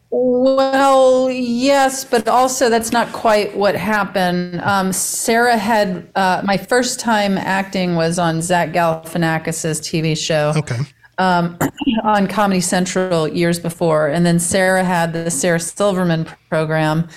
Well, 0.10 1.30
yes, 1.30 2.06
but 2.06 2.28
also 2.30 2.70
that's 2.70 2.92
not 2.92 3.12
quite 3.12 3.58
what 3.58 3.76
happened. 3.76 4.62
Um, 4.62 4.94
Sarah 4.94 5.58
had 5.58 6.10
uh, 6.16 6.42
my 6.46 6.58
first 6.58 7.00
time 7.00 7.38
acting 7.38 7.96
was 7.96 8.18
on 8.18 8.42
Zach 8.42 8.70
Galifianakis's 8.70 9.82
TV 9.82 10.18
show. 10.18 10.54
Okay. 10.56 10.80
Um, 11.18 11.58
on 12.04 12.28
Comedy 12.28 12.62
Central 12.62 13.28
years 13.28 13.60
before, 13.60 14.08
and 14.08 14.26
then 14.26 14.40
Sarah 14.40 14.84
had 14.84 15.12
the 15.12 15.30
Sarah 15.30 15.60
Silverman 15.60 16.26
program, 16.50 17.10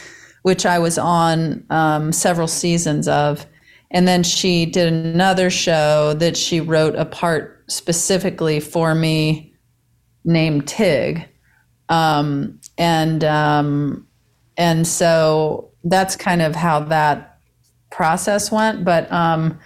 which 0.43 0.67
I 0.67 0.79
was 0.79 0.99
on 0.99 1.65
um, 1.71 2.11
several 2.11 2.49
seasons 2.49 3.07
of, 3.07 3.47
and 3.93 4.09
then 4.09 4.23
she 4.25 4.67
did 4.67 4.93
another 4.93 5.51
show 5.51 6.15
that 6.15 6.37
she 6.37 6.61
wrote 6.61 6.97
a 6.97 7.05
part 7.05 7.65
specifically 7.71 8.59
for 8.59 8.95
me, 8.95 9.55
named 10.25 10.67
Tig. 10.67 11.29
Um, 11.91 12.60
and 12.81 13.23
um, 13.25 14.07
and 14.57 14.87
so 14.87 15.71
that's 15.85 16.17
kind 16.17 16.41
of 16.43 16.57
how 16.57 16.81
that 16.81 17.39
process 17.91 18.51
went. 18.51 18.85
But 18.85 19.13
um, 19.13 19.61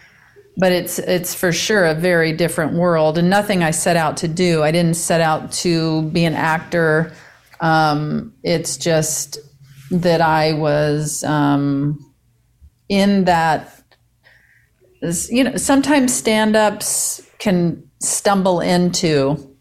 but 0.57 0.73
it's 0.73 0.99
it's 0.99 1.33
for 1.33 1.53
sure 1.53 1.87
a 1.87 1.95
very 1.95 2.33
different 2.33 2.75
world, 2.75 3.17
and 3.17 3.31
nothing 3.31 3.63
I 3.63 3.71
set 3.71 3.97
out 3.97 4.17
to 4.19 4.29
do. 4.29 4.65
I 4.65 4.73
didn't 4.73 4.95
set 4.97 5.21
out 5.21 5.53
to 5.53 6.03
be 6.11 6.25
an 6.25 6.35
actor. 6.35 7.13
Um, 7.61 8.35
it's 8.43 8.77
just 8.77 9.39
that 9.93 10.21
I 10.21 10.53
was 10.55 11.23
um, 11.25 11.99
in 12.89 13.25
that. 13.25 13.71
You 15.29 15.45
know, 15.45 15.57
sometimes 15.57 16.15
stand-ups 16.15 17.21
can 17.39 17.91
stumble 18.01 18.61
into 18.61 19.54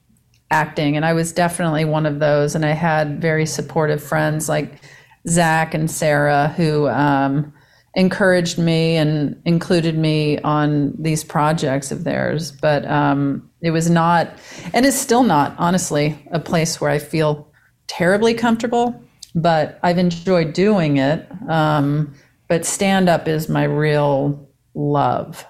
acting, 0.54 0.96
and 0.96 1.06
I 1.06 1.14
was 1.14 1.34
definitely 1.34 1.86
one 1.86 2.06
of 2.06 2.20
those. 2.20 2.56
And 2.56 2.66
I 2.66 2.72
had 2.72 3.20
very 3.20 3.46
supportive 3.46 4.02
friends 4.02 4.48
like 4.48 4.82
Zach 5.28 5.74
and 5.74 5.90
Sarah 5.90 6.54
who 6.56 6.88
um, 6.90 7.52
encouraged 7.96 8.58
me 8.58 8.96
and 8.96 9.42
included 9.46 9.98
me 9.98 10.38
on 10.40 10.94
these 11.00 11.24
projects 11.24 11.92
of 11.92 12.04
theirs. 12.04 12.52
But 12.52 12.86
um, 12.86 13.50
it 13.62 13.72
was 13.72 13.90
not, 13.90 14.28
and 14.74 14.86
it's 14.86 15.00
still 15.00 15.24
not, 15.24 15.56
honestly, 15.58 16.16
a 16.32 16.40
place 16.40 16.80
where 16.80 16.92
I 16.92 17.00
feel 17.00 17.52
terribly 17.88 18.34
comfortable. 18.34 19.02
But 19.36 19.80
I've 19.82 19.98
enjoyed 19.98 20.54
doing 20.54 20.98
it. 20.98 21.28
Um, 21.50 22.14
but 22.48 22.66
stand 22.66 23.10
up 23.10 23.28
is 23.28 23.50
my 23.50 23.64
real 23.64 24.48
love. 24.76 25.46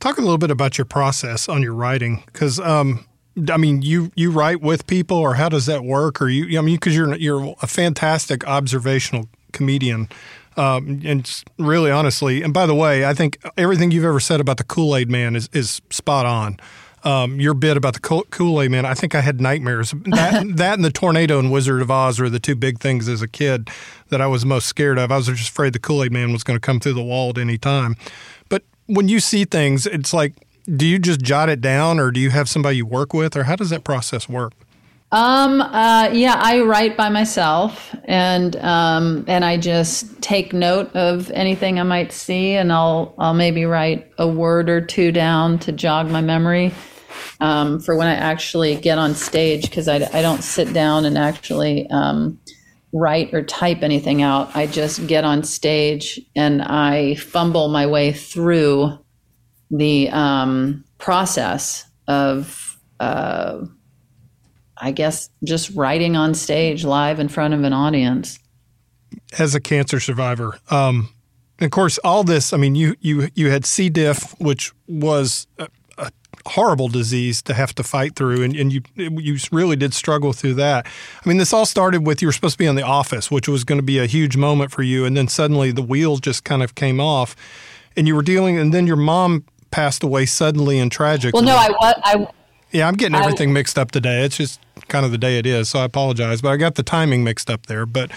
Talk 0.00 0.18
a 0.18 0.20
little 0.20 0.38
bit 0.38 0.50
about 0.50 0.78
your 0.78 0.84
process 0.84 1.48
on 1.48 1.62
your 1.62 1.74
writing, 1.74 2.22
because 2.26 2.60
um, 2.60 3.04
I 3.50 3.56
mean, 3.56 3.82
you 3.82 4.10
you 4.14 4.30
write 4.30 4.60
with 4.60 4.86
people, 4.86 5.16
or 5.16 5.34
how 5.34 5.48
does 5.48 5.66
that 5.66 5.84
work? 5.84 6.20
Or 6.20 6.28
you, 6.28 6.58
I 6.58 6.62
mean, 6.62 6.76
because 6.76 6.96
you're 6.96 7.14
you're 7.16 7.54
a 7.62 7.66
fantastic 7.66 8.46
observational 8.46 9.28
comedian, 9.52 10.08
um, 10.56 11.00
and 11.04 11.44
really 11.58 11.90
honestly. 11.90 12.42
And 12.42 12.52
by 12.52 12.66
the 12.66 12.74
way, 12.74 13.04
I 13.04 13.14
think 13.14 13.38
everything 13.56 13.90
you've 13.90 14.04
ever 14.04 14.20
said 14.20 14.40
about 14.40 14.56
the 14.56 14.64
Kool 14.64 14.96
Aid 14.96 15.10
Man 15.10 15.36
is 15.36 15.48
is 15.52 15.80
spot 15.90 16.26
on. 16.26 16.58
Um, 17.04 17.40
your 17.40 17.54
bit 17.54 17.76
about 17.76 17.94
the 17.94 18.00
Kool 18.00 18.60
Aid 18.60 18.72
Man, 18.72 18.84
I 18.84 18.92
think 18.92 19.14
I 19.14 19.20
had 19.20 19.40
nightmares. 19.40 19.94
That, 20.04 20.56
that 20.56 20.74
and 20.74 20.84
the 20.84 20.90
tornado 20.90 21.38
and 21.38 21.52
Wizard 21.52 21.80
of 21.80 21.92
Oz 21.92 22.18
were 22.18 22.28
the 22.28 22.40
two 22.40 22.56
big 22.56 22.80
things 22.80 23.08
as 23.08 23.22
a 23.22 23.28
kid 23.28 23.70
that 24.08 24.20
I 24.20 24.26
was 24.26 24.44
most 24.44 24.66
scared 24.66 24.98
of. 24.98 25.12
I 25.12 25.16
was 25.16 25.26
just 25.28 25.50
afraid 25.50 25.74
the 25.74 25.78
Kool 25.78 26.02
Aid 26.02 26.12
Man 26.12 26.32
was 26.32 26.42
going 26.42 26.56
to 26.56 26.60
come 26.60 26.80
through 26.80 26.94
the 26.94 27.02
wall 27.02 27.30
at 27.30 27.38
any 27.38 27.56
time. 27.56 27.94
But 28.48 28.64
when 28.86 29.08
you 29.08 29.20
see 29.20 29.44
things, 29.44 29.86
it's 29.86 30.12
like 30.12 30.34
do 30.76 30.86
you 30.86 30.98
just 30.98 31.20
jot 31.20 31.48
it 31.48 31.60
down 31.60 31.98
or 31.98 32.10
do 32.10 32.20
you 32.20 32.30
have 32.30 32.48
somebody 32.48 32.78
you 32.78 32.86
work 32.86 33.14
with 33.14 33.36
or 33.36 33.44
how 33.44 33.56
does 33.56 33.70
that 33.70 33.84
process 33.84 34.28
work? 34.28 34.52
Um, 35.10 35.62
uh, 35.62 36.10
yeah, 36.12 36.34
I 36.36 36.60
write 36.60 36.94
by 36.94 37.08
myself 37.08 37.94
and, 38.04 38.56
um, 38.56 39.24
and 39.26 39.42
I 39.42 39.56
just 39.56 40.20
take 40.20 40.52
note 40.52 40.94
of 40.94 41.30
anything 41.30 41.80
I 41.80 41.82
might 41.84 42.12
see 42.12 42.52
and 42.52 42.70
I'll, 42.70 43.14
I'll 43.18 43.32
maybe 43.32 43.64
write 43.64 44.10
a 44.18 44.28
word 44.28 44.68
or 44.68 44.82
two 44.82 45.10
down 45.10 45.58
to 45.60 45.72
jog 45.72 46.10
my 46.10 46.20
memory, 46.20 46.74
um, 47.40 47.80
for 47.80 47.96
when 47.96 48.06
I 48.06 48.14
actually 48.14 48.76
get 48.76 48.98
on 48.98 49.14
stage. 49.14 49.70
Cause 49.72 49.88
I, 49.88 49.96
I 50.12 50.20
don't 50.20 50.42
sit 50.42 50.74
down 50.74 51.06
and 51.06 51.16
actually, 51.16 51.88
um, 51.88 52.38
write 52.92 53.32
or 53.32 53.42
type 53.42 53.82
anything 53.82 54.22
out. 54.22 54.54
I 54.54 54.66
just 54.66 55.06
get 55.06 55.24
on 55.24 55.42
stage 55.42 56.20
and 56.36 56.62
I 56.62 57.14
fumble 57.14 57.68
my 57.68 57.86
way 57.86 58.12
through 58.12 58.98
the 59.70 60.08
um, 60.10 60.84
process 60.98 61.84
of, 62.06 62.78
uh, 63.00 63.64
I 64.76 64.90
guess, 64.92 65.30
just 65.44 65.70
writing 65.74 66.16
on 66.16 66.34
stage 66.34 66.84
live 66.84 67.20
in 67.20 67.28
front 67.28 67.54
of 67.54 67.64
an 67.64 67.72
audience. 67.72 68.38
As 69.38 69.54
a 69.54 69.60
cancer 69.60 70.00
survivor, 70.00 70.58
um, 70.70 71.10
of 71.60 71.70
course, 71.70 71.98
all 71.98 72.24
this. 72.24 72.52
I 72.52 72.56
mean, 72.56 72.74
you 72.74 72.94
you 73.00 73.28
you 73.34 73.50
had 73.50 73.64
C. 73.64 73.88
diff, 73.88 74.34
which 74.38 74.72
was 74.86 75.46
a, 75.58 75.68
a, 75.96 76.10
horrible 76.46 76.88
disease 76.88 77.42
to 77.42 77.52
have 77.52 77.74
to 77.74 77.82
fight 77.82 78.14
through, 78.14 78.42
and, 78.42 78.54
and 78.54 78.72
you 78.72 78.82
you 78.94 79.36
really 79.50 79.76
did 79.76 79.92
struggle 79.92 80.32
through 80.32 80.54
that. 80.54 80.86
I 80.86 81.28
mean, 81.28 81.38
this 81.38 81.52
all 81.52 81.66
started 81.66 82.06
with 82.06 82.22
you 82.22 82.28
were 82.28 82.32
supposed 82.32 82.54
to 82.54 82.58
be 82.58 82.68
on 82.68 82.76
The 82.76 82.82
Office, 82.82 83.30
which 83.30 83.48
was 83.48 83.64
going 83.64 83.78
to 83.78 83.84
be 83.84 83.98
a 83.98 84.06
huge 84.06 84.36
moment 84.36 84.70
for 84.70 84.82
you, 84.82 85.04
and 85.04 85.16
then 85.16 85.26
suddenly 85.26 85.72
the 85.72 85.82
wheels 85.82 86.20
just 86.20 86.44
kind 86.44 86.62
of 86.62 86.74
came 86.74 87.00
off, 87.00 87.34
and 87.96 88.06
you 88.06 88.14
were 88.14 88.22
dealing, 88.22 88.56
and 88.56 88.72
then 88.72 88.86
your 88.86 88.96
mom 88.96 89.44
passed 89.70 90.02
away 90.02 90.26
suddenly 90.26 90.78
and 90.78 90.90
tragically. 90.90 91.44
Well, 91.44 91.44
no, 91.44 91.56
I 91.56 91.70
was. 91.70 91.94
I, 92.04 92.26
yeah, 92.70 92.86
I'm 92.86 92.94
getting 92.94 93.14
everything 93.14 93.50
I, 93.50 93.52
mixed 93.52 93.78
up 93.78 93.90
today. 93.90 94.24
It's 94.24 94.36
just 94.36 94.60
kind 94.88 95.04
of 95.04 95.12
the 95.12 95.18
day 95.18 95.38
it 95.38 95.46
is, 95.46 95.68
so 95.68 95.80
I 95.80 95.84
apologize. 95.84 96.42
But 96.42 96.50
I 96.50 96.56
got 96.56 96.74
the 96.74 96.82
timing 96.82 97.24
mixed 97.24 97.50
up 97.50 97.66
there. 97.66 97.86
But 97.86 98.10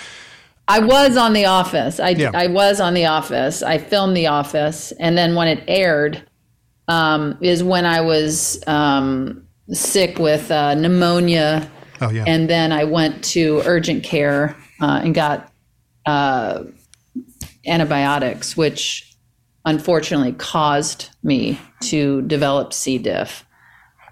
I 0.67 0.79
was 0.79 1.17
on 1.17 1.33
The 1.33 1.45
Office. 1.45 1.99
I, 1.99 2.09
yeah. 2.09 2.31
I 2.33 2.47
was 2.47 2.79
on 2.79 2.93
The 2.93 3.05
Office. 3.05 3.63
I 3.63 3.77
filmed 3.77 4.15
The 4.15 4.27
Office, 4.27 4.91
and 4.93 5.17
then 5.17 5.35
when 5.35 5.47
it 5.47 5.63
aired, 5.67 6.23
um, 6.87 7.37
is 7.41 7.63
when 7.63 7.85
I 7.85 8.01
was 8.01 8.61
um, 8.67 9.47
sick 9.69 10.19
with 10.19 10.51
uh, 10.51 10.75
pneumonia. 10.75 11.69
Oh 12.01 12.09
yeah. 12.09 12.25
And 12.27 12.49
then 12.49 12.71
I 12.71 12.83
went 12.83 13.23
to 13.25 13.61
urgent 13.65 14.03
care 14.03 14.55
uh, 14.81 15.01
and 15.03 15.13
got 15.13 15.51
uh, 16.05 16.63
antibiotics, 17.65 18.57
which 18.57 19.10
unfortunately 19.65 20.33
caused 20.33 21.09
me 21.23 21.59
to 21.81 22.21
develop 22.23 22.73
C. 22.73 22.97
diff. 22.97 23.45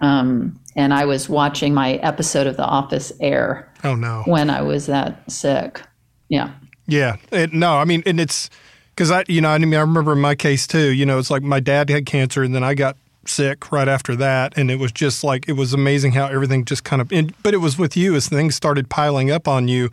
Um, 0.00 0.58
and 0.76 0.94
I 0.94 1.04
was 1.04 1.28
watching 1.28 1.74
my 1.74 1.94
episode 1.94 2.46
of 2.46 2.56
The 2.56 2.64
Office 2.64 3.12
air. 3.20 3.72
Oh 3.84 3.94
no! 3.94 4.22
When 4.26 4.50
I 4.50 4.62
was 4.62 4.86
that 4.86 5.30
sick, 5.30 5.82
yeah. 6.28 6.52
Yeah, 6.86 7.16
it, 7.30 7.52
no, 7.52 7.76
I 7.76 7.84
mean, 7.84 8.02
and 8.06 8.18
it's 8.18 8.50
because 8.94 9.10
I, 9.10 9.24
you 9.28 9.40
know, 9.40 9.50
I 9.50 9.58
mean, 9.58 9.74
I 9.74 9.80
remember 9.80 10.12
in 10.12 10.20
my 10.20 10.34
case 10.34 10.66
too. 10.66 10.92
You 10.92 11.06
know, 11.06 11.18
it's 11.18 11.30
like 11.30 11.42
my 11.42 11.60
dad 11.60 11.90
had 11.90 12.06
cancer, 12.06 12.42
and 12.42 12.54
then 12.54 12.64
I 12.64 12.74
got 12.74 12.96
sick 13.26 13.70
right 13.70 13.88
after 13.88 14.16
that, 14.16 14.56
and 14.56 14.70
it 14.70 14.78
was 14.78 14.92
just 14.92 15.22
like 15.22 15.48
it 15.48 15.52
was 15.52 15.72
amazing 15.72 16.12
how 16.12 16.26
everything 16.26 16.64
just 16.64 16.84
kind 16.84 17.02
of. 17.02 17.12
And, 17.12 17.34
but 17.42 17.54
it 17.54 17.58
was 17.58 17.78
with 17.78 17.96
you 17.96 18.14
as 18.14 18.28
things 18.28 18.54
started 18.54 18.88
piling 18.88 19.30
up 19.30 19.46
on 19.46 19.68
you. 19.68 19.90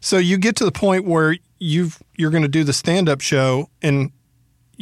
So 0.00 0.18
you 0.18 0.38
get 0.38 0.56
to 0.56 0.64
the 0.64 0.72
point 0.72 1.04
where 1.04 1.36
you've 1.58 2.02
you're 2.16 2.30
going 2.30 2.42
to 2.42 2.48
do 2.48 2.64
the 2.64 2.72
stand 2.72 3.08
up 3.08 3.20
show, 3.20 3.68
and 3.82 4.10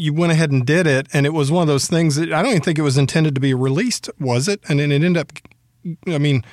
you 0.00 0.12
went 0.12 0.32
ahead 0.32 0.50
and 0.50 0.66
did 0.66 0.86
it, 0.86 1.06
and 1.12 1.26
it 1.26 1.34
was 1.34 1.50
one 1.50 1.62
of 1.62 1.68
those 1.68 1.86
things 1.86 2.16
that 2.16 2.32
I 2.32 2.42
don't 2.42 2.52
even 2.52 2.62
think 2.62 2.78
it 2.78 2.82
was 2.82 2.98
intended 2.98 3.34
to 3.34 3.40
be 3.40 3.54
released, 3.54 4.08
was 4.18 4.48
it? 4.48 4.60
And 4.68 4.80
then 4.80 4.90
it 4.90 5.02
ended 5.02 5.18
up. 5.18 5.32
I 6.06 6.18
mean, 6.18 6.44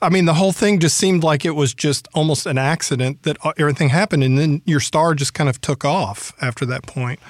I 0.00 0.08
mean, 0.08 0.24
the 0.24 0.34
whole 0.34 0.52
thing 0.52 0.78
just 0.78 0.96
seemed 0.96 1.22
like 1.22 1.44
it 1.44 1.52
was 1.52 1.74
just 1.74 2.08
almost 2.14 2.46
an 2.46 2.58
accident 2.58 3.22
that 3.24 3.36
everything 3.58 3.90
happened, 3.90 4.24
and 4.24 4.38
then 4.38 4.62
your 4.64 4.80
star 4.80 5.14
just 5.14 5.34
kind 5.34 5.50
of 5.50 5.60
took 5.60 5.84
off 5.84 6.32
after 6.40 6.64
that 6.66 6.86
point. 6.86 7.20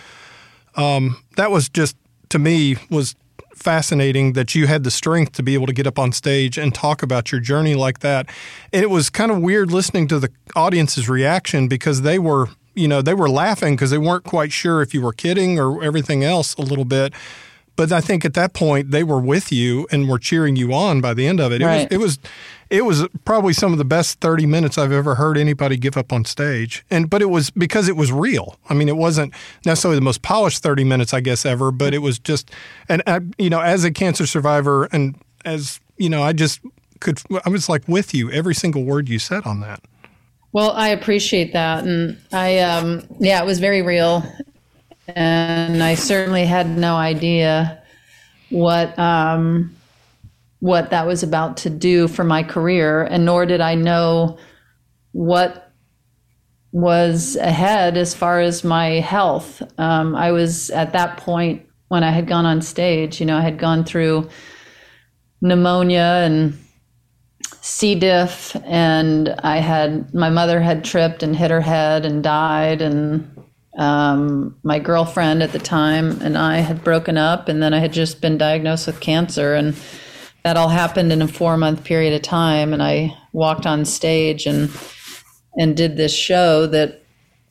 Um, 0.76 1.22
that 1.36 1.50
was 1.50 1.68
just 1.68 1.96
to 2.28 2.38
me 2.38 2.76
was 2.90 3.14
fascinating 3.54 4.34
that 4.34 4.54
you 4.54 4.66
had 4.66 4.84
the 4.84 4.90
strength 4.90 5.32
to 5.32 5.42
be 5.42 5.54
able 5.54 5.66
to 5.66 5.72
get 5.72 5.86
up 5.86 5.98
on 5.98 6.12
stage 6.12 6.56
and 6.56 6.74
talk 6.74 7.02
about 7.02 7.32
your 7.32 7.40
journey 7.40 7.74
like 7.74 8.00
that. 8.00 8.28
And 8.72 8.82
it 8.82 8.90
was 8.90 9.10
kind 9.10 9.32
of 9.32 9.40
weird 9.40 9.72
listening 9.72 10.06
to 10.08 10.20
the 10.20 10.30
audience's 10.54 11.08
reaction 11.08 11.66
because 11.66 12.02
they 12.02 12.18
were, 12.18 12.48
you 12.78 12.88
know, 12.88 13.02
they 13.02 13.14
were 13.14 13.28
laughing 13.28 13.74
because 13.74 13.90
they 13.90 13.98
weren't 13.98 14.24
quite 14.24 14.52
sure 14.52 14.80
if 14.82 14.94
you 14.94 15.02
were 15.02 15.12
kidding 15.12 15.58
or 15.58 15.82
everything 15.82 16.24
else 16.24 16.54
a 16.54 16.62
little 16.62 16.84
bit. 16.84 17.12
But 17.76 17.92
I 17.92 18.00
think 18.00 18.24
at 18.24 18.34
that 18.34 18.54
point 18.54 18.90
they 18.90 19.04
were 19.04 19.20
with 19.20 19.52
you 19.52 19.86
and 19.92 20.08
were 20.08 20.18
cheering 20.18 20.56
you 20.56 20.74
on 20.74 21.00
by 21.00 21.14
the 21.14 21.28
end 21.28 21.38
of 21.38 21.52
it. 21.52 21.62
Right. 21.62 21.86
It 21.90 21.98
was 21.98 22.18
it 22.70 22.82
was 22.84 22.98
it 23.00 23.04
was 23.04 23.06
probably 23.24 23.52
some 23.52 23.72
of 23.72 23.78
the 23.78 23.84
best 23.84 24.20
30 24.20 24.46
minutes 24.46 24.76
I've 24.76 24.92
ever 24.92 25.14
heard 25.14 25.38
anybody 25.38 25.76
give 25.76 25.96
up 25.96 26.12
on 26.12 26.24
stage. 26.24 26.84
And 26.90 27.08
but 27.08 27.22
it 27.22 27.30
was 27.30 27.50
because 27.50 27.88
it 27.88 27.96
was 27.96 28.10
real. 28.10 28.58
I 28.68 28.74
mean, 28.74 28.88
it 28.88 28.96
wasn't 28.96 29.32
necessarily 29.64 29.96
the 29.96 30.04
most 30.04 30.22
polished 30.22 30.62
30 30.62 30.84
minutes 30.84 31.14
I 31.14 31.20
guess 31.20 31.46
ever, 31.46 31.70
but 31.70 31.94
it 31.94 31.98
was 31.98 32.18
just 32.18 32.50
and 32.88 33.00
I, 33.06 33.20
you 33.38 33.48
know, 33.48 33.60
as 33.60 33.84
a 33.84 33.92
cancer 33.92 34.26
survivor 34.26 34.88
and 34.90 35.16
as, 35.44 35.78
you 35.98 36.08
know, 36.08 36.22
I 36.22 36.32
just 36.32 36.60
could 37.00 37.22
I 37.44 37.48
was 37.48 37.68
like 37.68 37.86
with 37.86 38.12
you 38.12 38.28
every 38.32 38.56
single 38.56 38.82
word 38.82 39.08
you 39.08 39.20
said 39.20 39.46
on 39.46 39.60
that. 39.60 39.80
Well, 40.52 40.70
I 40.72 40.88
appreciate 40.88 41.52
that, 41.52 41.84
and 41.84 42.18
I, 42.32 42.60
um, 42.60 43.06
yeah, 43.20 43.42
it 43.42 43.46
was 43.46 43.58
very 43.58 43.82
real, 43.82 44.22
and 45.08 45.82
I 45.82 45.94
certainly 45.94 46.46
had 46.46 46.68
no 46.68 46.96
idea 46.96 47.82
what 48.50 48.98
um, 48.98 49.76
what 50.60 50.90
that 50.90 51.06
was 51.06 51.22
about 51.22 51.58
to 51.58 51.70
do 51.70 52.08
for 52.08 52.24
my 52.24 52.42
career, 52.42 53.04
and 53.04 53.24
nor 53.24 53.44
did 53.44 53.60
I 53.60 53.74
know 53.74 54.38
what 55.12 55.70
was 56.72 57.36
ahead 57.36 57.96
as 57.96 58.14
far 58.14 58.40
as 58.40 58.64
my 58.64 59.00
health. 59.00 59.62
Um, 59.78 60.14
I 60.14 60.32
was 60.32 60.70
at 60.70 60.92
that 60.92 61.18
point 61.18 61.66
when 61.88 62.04
I 62.04 62.10
had 62.10 62.26
gone 62.26 62.46
on 62.46 62.62
stage. 62.62 63.20
You 63.20 63.26
know, 63.26 63.36
I 63.36 63.42
had 63.42 63.58
gone 63.58 63.84
through 63.84 64.28
pneumonia 65.40 66.22
and 66.24 66.58
C. 67.60 67.94
diff, 67.94 68.56
and 68.64 69.34
I 69.42 69.58
had 69.58 70.14
my 70.14 70.30
mother 70.30 70.60
had 70.60 70.84
tripped 70.84 71.22
and 71.22 71.36
hit 71.36 71.50
her 71.50 71.60
head 71.60 72.04
and 72.04 72.22
died, 72.22 72.82
and 72.82 73.30
um, 73.78 74.56
my 74.62 74.78
girlfriend 74.78 75.42
at 75.42 75.52
the 75.52 75.58
time 75.58 76.20
and 76.20 76.36
I 76.36 76.58
had 76.58 76.82
broken 76.82 77.16
up, 77.16 77.48
and 77.48 77.62
then 77.62 77.72
I 77.74 77.78
had 77.78 77.92
just 77.92 78.20
been 78.20 78.38
diagnosed 78.38 78.86
with 78.86 79.00
cancer, 79.00 79.54
and 79.54 79.76
that 80.44 80.56
all 80.56 80.68
happened 80.68 81.12
in 81.12 81.22
a 81.22 81.28
four 81.28 81.56
month 81.56 81.84
period 81.84 82.14
of 82.14 82.22
time. 82.22 82.72
And 82.72 82.82
I 82.82 83.16
walked 83.32 83.66
on 83.66 83.84
stage 83.84 84.46
and 84.46 84.70
and 85.56 85.76
did 85.76 85.96
this 85.96 86.14
show 86.14 86.66
that 86.66 87.02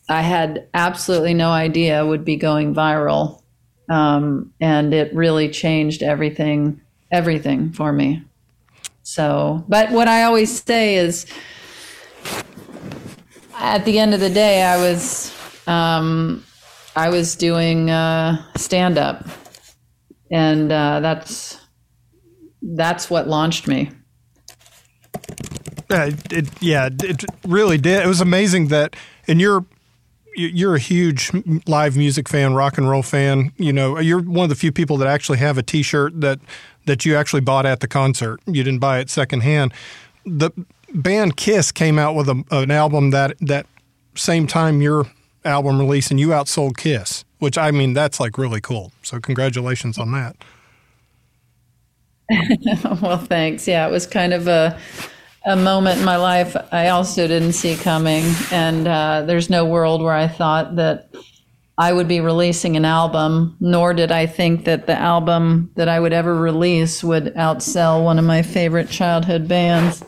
I 0.09 0.21
had 0.21 0.67
absolutely 0.73 1.33
no 1.33 1.51
idea 1.51 2.05
would 2.05 2.23
be 2.23 2.37
going 2.37 2.73
viral, 2.73 3.41
um, 3.89 4.53
and 4.59 4.93
it 4.93 5.13
really 5.13 5.49
changed 5.49 6.03
everything 6.03 6.81
everything 7.11 7.71
for 7.71 7.93
me. 7.93 8.26
So, 9.07 9.63
but 9.69 9.89
what 9.91 10.09
I 10.09 10.23
always 10.23 10.61
say 10.61 10.97
is, 10.97 11.25
at 13.57 13.85
the 13.85 13.99
end 13.99 14.13
of 14.13 14.19
the 14.19 14.29
day, 14.29 14.61
I 14.61 14.75
was 14.75 15.33
um, 15.65 16.43
I 16.93 17.07
was 17.07 17.37
doing 17.37 17.89
uh, 17.89 18.43
stand 18.57 18.97
up, 18.97 19.25
and 20.29 20.69
uh, 20.73 20.99
that's 20.99 21.57
that's 22.61 23.09
what 23.09 23.29
launched 23.29 23.65
me. 23.65 23.91
Uh, 25.89 26.11
it, 26.29 26.49
yeah, 26.61 26.89
it 26.91 27.23
really 27.47 27.77
did. 27.77 28.03
It 28.03 28.07
was 28.07 28.19
amazing 28.19 28.67
that, 28.67 28.97
and 29.25 29.39
you're 29.39 29.65
you're 30.35 30.75
a 30.75 30.79
huge 30.79 31.31
live 31.65 31.95
music 31.95 32.27
fan, 32.27 32.53
rock 32.53 32.77
and 32.77 32.89
roll 32.89 33.03
fan. 33.03 33.53
You 33.55 33.71
know, 33.71 33.99
you're 33.99 34.21
one 34.21 34.43
of 34.43 34.49
the 34.49 34.55
few 34.55 34.73
people 34.73 34.97
that 34.97 35.07
actually 35.07 35.37
have 35.37 35.57
a 35.57 35.63
T-shirt 35.63 36.19
that 36.19 36.39
that 36.87 37.05
you 37.05 37.15
actually 37.15 37.41
bought 37.41 37.65
at 37.65 37.79
the 37.79 37.87
concert. 37.87 38.39
You 38.45 38.63
didn't 38.63 38.79
buy 38.79 38.99
it 38.99 39.09
secondhand. 39.09 39.73
The 40.25 40.51
band 40.93 41.37
Kiss 41.37 41.71
came 41.71 41.99
out 41.99 42.15
with 42.15 42.27
a, 42.27 42.43
an 42.51 42.71
album 42.71 43.11
that 43.11 43.37
that 43.41 43.67
same 44.15 44.47
time 44.47 44.81
your 44.81 45.05
album 45.45 45.79
release, 45.79 46.09
and 46.09 46.19
you 46.19 46.29
outsold 46.29 46.77
Kiss, 46.77 47.23
which 47.39 47.57
I 47.57 47.71
mean 47.71 47.93
that's 47.93 48.19
like 48.19 48.37
really 48.37 48.61
cool. 48.61 48.91
So 49.03 49.19
congratulations 49.19 49.97
on 49.97 50.11
that. 50.13 50.35
well, 53.01 53.17
thanks. 53.17 53.67
Yeah, 53.67 53.87
it 53.87 53.91
was 53.91 54.07
kind 54.07 54.33
of 54.33 54.47
a 54.47 54.77
a 55.45 55.55
moment 55.55 55.99
in 55.99 56.05
my 56.05 56.17
life 56.17 56.57
I 56.73 56.89
also 56.89 57.25
didn't 57.27 57.53
see 57.53 57.75
coming, 57.75 58.25
and 58.51 58.87
uh, 58.87 59.23
there's 59.25 59.49
no 59.49 59.65
world 59.65 60.01
where 60.01 60.13
I 60.13 60.27
thought 60.27 60.75
that 60.75 61.09
I 61.79 61.93
would 61.93 62.07
be 62.07 62.19
releasing 62.19 62.75
an 62.75 62.85
album, 62.85 63.55
nor 63.59 63.93
did 63.93 64.11
I 64.11 64.25
think 64.25 64.65
that 64.65 64.87
the 64.87 64.97
album 64.97 65.71
that 65.75 65.87
I 65.87 65.99
would 65.99 66.13
ever 66.13 66.33
release 66.35 67.03
would 67.03 67.25
outsell 67.35 68.03
one 68.03 68.17
of 68.17 68.25
my 68.25 68.41
favorite 68.41 68.89
childhood 68.89 69.47
bands. 69.47 70.03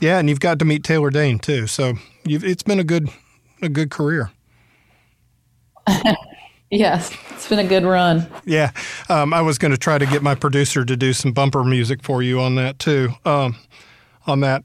Yeah, 0.00 0.18
and 0.18 0.28
you've 0.28 0.40
got 0.40 0.58
to 0.58 0.64
meet 0.64 0.84
Taylor 0.84 1.10
Dayne 1.10 1.38
too, 1.38 1.66
so 1.66 1.94
it's 2.24 2.62
been 2.62 2.78
a 2.78 2.84
good 2.84 3.08
a 3.62 3.68
good 3.68 3.90
career. 3.90 4.30
yes, 6.70 7.10
it's 7.30 7.48
been 7.48 7.60
a 7.60 7.66
good 7.66 7.84
run. 7.84 8.26
Yeah, 8.44 8.72
um, 9.08 9.32
I 9.32 9.40
was 9.40 9.56
going 9.56 9.70
to 9.70 9.78
try 9.78 9.96
to 9.96 10.06
get 10.06 10.22
my 10.22 10.34
producer 10.34 10.84
to 10.84 10.96
do 10.96 11.12
some 11.12 11.32
bumper 11.32 11.64
music 11.64 12.02
for 12.02 12.22
you 12.22 12.40
on 12.40 12.56
that 12.56 12.78
too. 12.78 13.10
Um, 13.24 13.56
on 14.26 14.40
that. 14.40 14.64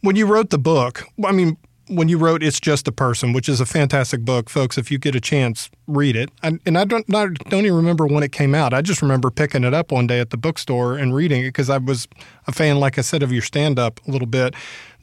When 0.00 0.16
you 0.16 0.26
wrote 0.26 0.50
the 0.50 0.58
book, 0.58 1.04
I 1.24 1.32
mean, 1.32 1.56
when 1.88 2.08
you 2.08 2.18
wrote 2.18 2.42
"It's 2.42 2.60
Just 2.60 2.86
a 2.88 2.92
Person," 2.92 3.32
which 3.32 3.48
is 3.48 3.60
a 3.60 3.66
fantastic 3.66 4.24
book, 4.24 4.48
folks. 4.48 4.78
If 4.78 4.90
you 4.90 4.98
get 4.98 5.14
a 5.14 5.20
chance, 5.20 5.70
read 5.86 6.16
it. 6.16 6.30
And 6.42 6.60
I 6.78 6.84
don't, 6.84 7.04
I 7.14 7.28
don't 7.48 7.64
even 7.64 7.76
remember 7.76 8.06
when 8.06 8.22
it 8.22 8.32
came 8.32 8.54
out. 8.54 8.72
I 8.72 8.82
just 8.82 9.02
remember 9.02 9.30
picking 9.30 9.64
it 9.64 9.74
up 9.74 9.90
one 9.92 10.06
day 10.06 10.20
at 10.20 10.30
the 10.30 10.36
bookstore 10.36 10.96
and 10.96 11.14
reading 11.14 11.42
it 11.42 11.48
because 11.48 11.70
I 11.70 11.78
was 11.78 12.08
a 12.46 12.52
fan, 12.52 12.78
like 12.78 12.98
I 12.98 13.02
said, 13.02 13.22
of 13.22 13.32
your 13.32 13.42
stand-up 13.42 14.00
a 14.06 14.10
little 14.10 14.26
bit. 14.26 14.54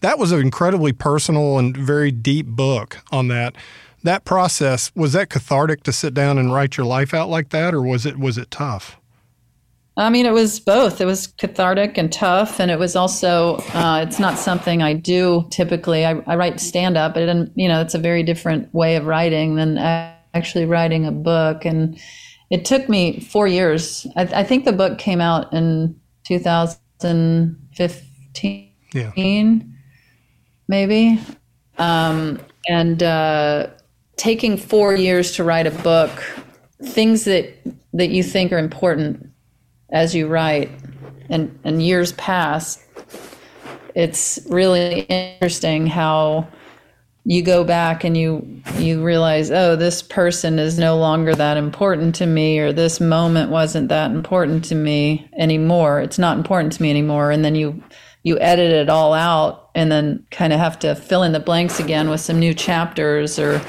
That 0.01 0.19
was 0.19 0.31
an 0.31 0.41
incredibly 0.41 0.93
personal 0.93 1.57
and 1.57 1.75
very 1.75 2.11
deep 2.11 2.45
book 2.47 2.97
on 3.11 3.27
that. 3.29 3.55
That 4.03 4.23
process 4.23 4.91
was 4.95 5.13
that 5.13 5.29
cathartic 5.29 5.83
to 5.83 5.91
sit 5.91 6.13
down 6.13 6.37
and 6.37 6.53
write 6.53 6.77
your 6.77 6.85
life 6.85 7.13
out 7.13 7.29
like 7.29 7.49
that, 7.49 7.73
or 7.73 7.81
was 7.81 8.05
it 8.05 8.19
was 8.19 8.37
it 8.37 8.51
tough? 8.51 8.97
I 9.97 10.09
mean, 10.09 10.25
it 10.25 10.33
was 10.33 10.59
both. 10.59 10.99
It 10.99 11.05
was 11.05 11.27
cathartic 11.27 11.97
and 11.97 12.11
tough, 12.11 12.59
and 12.59 12.69
it 12.69 12.77
was 12.77 12.97
also. 12.97 13.55
Uh, 13.73 14.03
it's 14.05 14.19
not 14.19 14.37
something 14.37 14.81
I 14.81 14.91
do 14.93 15.47
typically. 15.51 16.05
I, 16.05 16.21
I 16.27 16.35
write 16.35 16.59
stand 16.59 16.97
up, 16.97 17.13
but 17.13 17.29
you 17.55 17.69
know, 17.69 17.79
it's 17.79 17.95
a 17.95 17.99
very 17.99 18.21
different 18.21 18.73
way 18.73 18.97
of 18.97 19.05
writing 19.05 19.55
than 19.55 19.77
actually 19.77 20.65
writing 20.65 21.05
a 21.05 21.13
book. 21.13 21.63
And 21.63 21.97
it 22.49 22.65
took 22.65 22.89
me 22.89 23.21
four 23.21 23.47
years. 23.47 24.05
I, 24.17 24.23
I 24.23 24.43
think 24.43 24.65
the 24.65 24.73
book 24.73 24.97
came 24.97 25.21
out 25.21 25.53
in 25.53 25.97
2015, 26.25 28.71
yeah. 28.93 29.11
maybe. 30.67 31.21
Um, 31.77 32.41
and 32.67 33.01
uh, 33.01 33.67
taking 34.17 34.57
four 34.57 34.93
years 34.93 35.31
to 35.37 35.45
write 35.45 35.67
a 35.67 35.71
book, 35.71 36.11
things 36.83 37.23
that 37.23 37.53
that 37.93 38.09
you 38.09 38.23
think 38.23 38.51
are 38.51 38.57
important 38.57 39.31
as 39.95 40.13
you 40.13 40.27
write 40.27 40.69
and, 41.29 41.57
and 41.63 41.81
years 41.81 42.11
pass, 42.13 42.85
it's 43.95 44.37
really 44.49 44.99
interesting 45.03 45.87
how 45.87 46.47
you 47.23 47.41
go 47.41 47.63
back 47.63 48.03
and 48.03 48.15
you 48.15 48.61
you 48.75 49.03
realize 49.03 49.49
oh 49.49 49.75
this 49.75 50.03
person 50.03 50.59
is 50.59 50.77
no 50.77 50.95
longer 50.95 51.33
that 51.33 51.57
important 51.57 52.13
to 52.13 52.27
me 52.27 52.59
or 52.59 52.71
this 52.71 52.99
moment 52.99 53.49
wasn't 53.49 53.89
that 53.89 54.11
important 54.11 54.63
to 54.65 54.75
me 54.75 55.27
anymore. 55.39 56.01
It's 56.01 56.19
not 56.19 56.37
important 56.37 56.73
to 56.73 56.83
me 56.83 56.91
anymore. 56.91 57.31
And 57.31 57.43
then 57.43 57.55
you 57.55 57.81
you 58.23 58.37
edit 58.39 58.71
it 58.71 58.89
all 58.89 59.13
out 59.13 59.71
and 59.75 59.91
then 59.91 60.23
kind 60.29 60.51
of 60.51 60.59
have 60.59 60.77
to 60.79 60.93
fill 60.93 61.23
in 61.23 61.31
the 61.31 61.39
blanks 61.39 61.79
again 61.79 62.09
with 62.09 62.21
some 62.21 62.37
new 62.37 62.53
chapters 62.53 63.39
or 63.39 63.59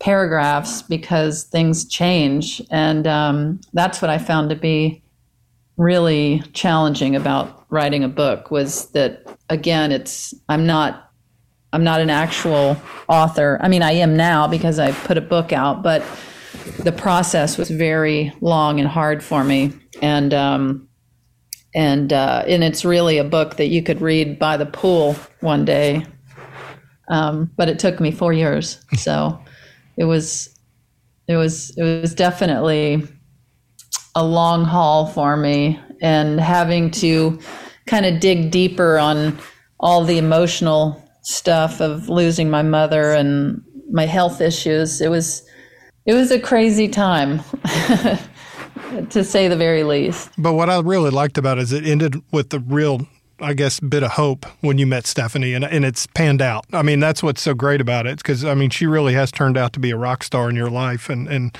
paragraphs 0.00 0.82
because 0.82 1.44
things 1.44 1.84
change. 1.84 2.60
And 2.70 3.06
um, 3.06 3.60
that's 3.74 4.02
what 4.02 4.10
i 4.10 4.18
found 4.18 4.50
to 4.50 4.56
be 4.56 5.03
really 5.76 6.42
challenging 6.52 7.16
about 7.16 7.66
writing 7.70 8.04
a 8.04 8.08
book 8.08 8.50
was 8.50 8.90
that 8.90 9.26
again 9.50 9.90
it's 9.90 10.32
i'm 10.48 10.64
not 10.66 11.10
i'm 11.72 11.82
not 11.82 12.00
an 12.00 12.10
actual 12.10 12.76
author. 13.08 13.58
I 13.60 13.68
mean 13.68 13.82
i 13.82 13.92
am 13.92 14.16
now 14.16 14.46
because 14.46 14.78
i 14.78 14.92
put 14.92 15.18
a 15.18 15.20
book 15.20 15.52
out 15.52 15.82
but 15.82 16.04
the 16.78 16.92
process 16.92 17.58
was 17.58 17.70
very 17.70 18.32
long 18.40 18.80
and 18.80 18.88
hard 18.88 19.22
for 19.22 19.44
me. 19.44 19.72
And 20.02 20.32
um, 20.32 20.88
and 21.74 22.12
uh, 22.12 22.44
and 22.46 22.62
it's 22.62 22.84
really 22.84 23.18
a 23.18 23.24
book 23.24 23.56
that 23.56 23.66
you 23.66 23.82
could 23.82 24.00
read 24.00 24.38
by 24.38 24.56
the 24.56 24.66
pool 24.66 25.14
one 25.40 25.64
day. 25.64 26.06
Um, 27.08 27.50
but 27.56 27.68
it 27.68 27.78
took 27.78 28.00
me 28.00 28.10
four 28.10 28.32
years. 28.32 28.80
So 28.96 29.38
it 29.96 30.04
was 30.04 30.56
it 31.28 31.36
was 31.36 31.76
it 31.76 31.82
was 31.82 32.14
definitely 32.14 33.06
a 34.14 34.24
long 34.24 34.64
haul 34.64 35.06
for 35.06 35.36
me 35.36 35.78
and 36.00 36.40
having 36.40 36.90
to 36.90 37.38
kind 37.86 38.06
of 38.06 38.20
dig 38.20 38.50
deeper 38.50 38.98
on 38.98 39.38
all 39.80 40.04
the 40.04 40.18
emotional 40.18 41.02
stuff 41.22 41.80
of 41.80 42.08
losing 42.08 42.48
my 42.50 42.62
mother 42.62 43.12
and 43.12 43.62
my 43.90 44.06
health 44.06 44.40
issues. 44.40 45.00
It 45.00 45.10
was 45.10 45.42
it 46.06 46.14
was 46.14 46.30
a 46.30 46.38
crazy 46.38 46.88
time. 46.88 47.40
to 49.10 49.24
say 49.24 49.48
the 49.48 49.56
very 49.56 49.82
least. 49.82 50.30
But 50.38 50.54
what 50.54 50.70
I 50.70 50.80
really 50.80 51.10
liked 51.10 51.38
about 51.38 51.58
it 51.58 51.62
is 51.62 51.72
it 51.72 51.84
ended 51.84 52.16
with 52.32 52.50
the 52.50 52.60
real, 52.60 53.06
I 53.40 53.54
guess, 53.54 53.80
bit 53.80 54.02
of 54.02 54.12
hope 54.12 54.46
when 54.60 54.78
you 54.78 54.86
met 54.86 55.06
Stephanie, 55.06 55.54
and 55.54 55.64
and 55.64 55.84
it's 55.84 56.06
panned 56.06 56.42
out. 56.42 56.66
I 56.72 56.82
mean, 56.82 57.00
that's 57.00 57.22
what's 57.22 57.42
so 57.42 57.54
great 57.54 57.80
about 57.80 58.06
it 58.06 58.18
because 58.18 58.44
I 58.44 58.54
mean, 58.54 58.70
she 58.70 58.86
really 58.86 59.14
has 59.14 59.30
turned 59.30 59.56
out 59.56 59.72
to 59.74 59.80
be 59.80 59.90
a 59.90 59.96
rock 59.96 60.22
star 60.22 60.48
in 60.48 60.56
your 60.56 60.70
life, 60.70 61.08
and 61.08 61.28
and. 61.28 61.56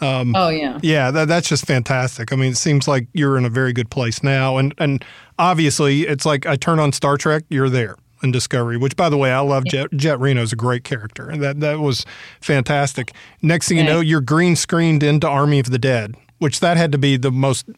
Um, 0.00 0.34
oh 0.36 0.48
yeah, 0.48 0.78
yeah. 0.82 1.10
That, 1.10 1.28
that's 1.28 1.48
just 1.48 1.66
fantastic. 1.66 2.32
I 2.32 2.36
mean, 2.36 2.52
it 2.52 2.56
seems 2.56 2.86
like 2.86 3.08
you're 3.12 3.36
in 3.36 3.44
a 3.44 3.50
very 3.50 3.72
good 3.72 3.90
place 3.90 4.22
now, 4.22 4.56
and 4.56 4.72
and 4.78 5.04
obviously, 5.38 6.02
it's 6.02 6.24
like 6.24 6.46
I 6.46 6.56
turn 6.56 6.78
on 6.78 6.92
Star 6.92 7.16
Trek, 7.16 7.44
you're 7.48 7.68
there 7.68 7.96
in 8.22 8.30
Discovery. 8.30 8.76
Which, 8.76 8.96
by 8.96 9.08
the 9.08 9.16
way, 9.16 9.32
I 9.32 9.40
love 9.40 9.64
Jett, 9.64 9.90
Jett 9.92 10.20
Reno 10.20 10.42
is 10.42 10.52
a 10.52 10.56
great 10.56 10.84
character, 10.84 11.28
and 11.28 11.42
that 11.42 11.60
that 11.60 11.80
was 11.80 12.06
fantastic. 12.40 13.12
Next 13.42 13.68
thing 13.68 13.78
you 13.78 13.84
know, 13.84 14.00
you're 14.00 14.20
green 14.20 14.54
screened 14.56 15.02
into 15.02 15.28
Army 15.28 15.58
of 15.58 15.70
the 15.70 15.78
Dead, 15.78 16.14
which 16.38 16.60
that 16.60 16.76
had 16.76 16.92
to 16.92 16.98
be 16.98 17.16
the 17.16 17.32
most 17.32 17.68